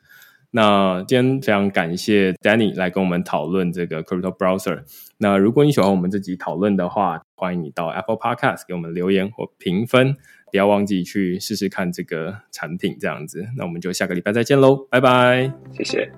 [0.51, 4.83] 那今天非常感谢 Danny 来跟我们讨论这个 Crypto Browser。
[5.18, 10.16] 那如果你喜欢我们这集讨论的话，欢迎你到 Apple Podcast 给我们留言或评分，
[10.51, 13.47] 不要忘记去试试看这个产品这样子。
[13.57, 16.11] 那我们就下个礼拜再见喽，拜拜，谢谢。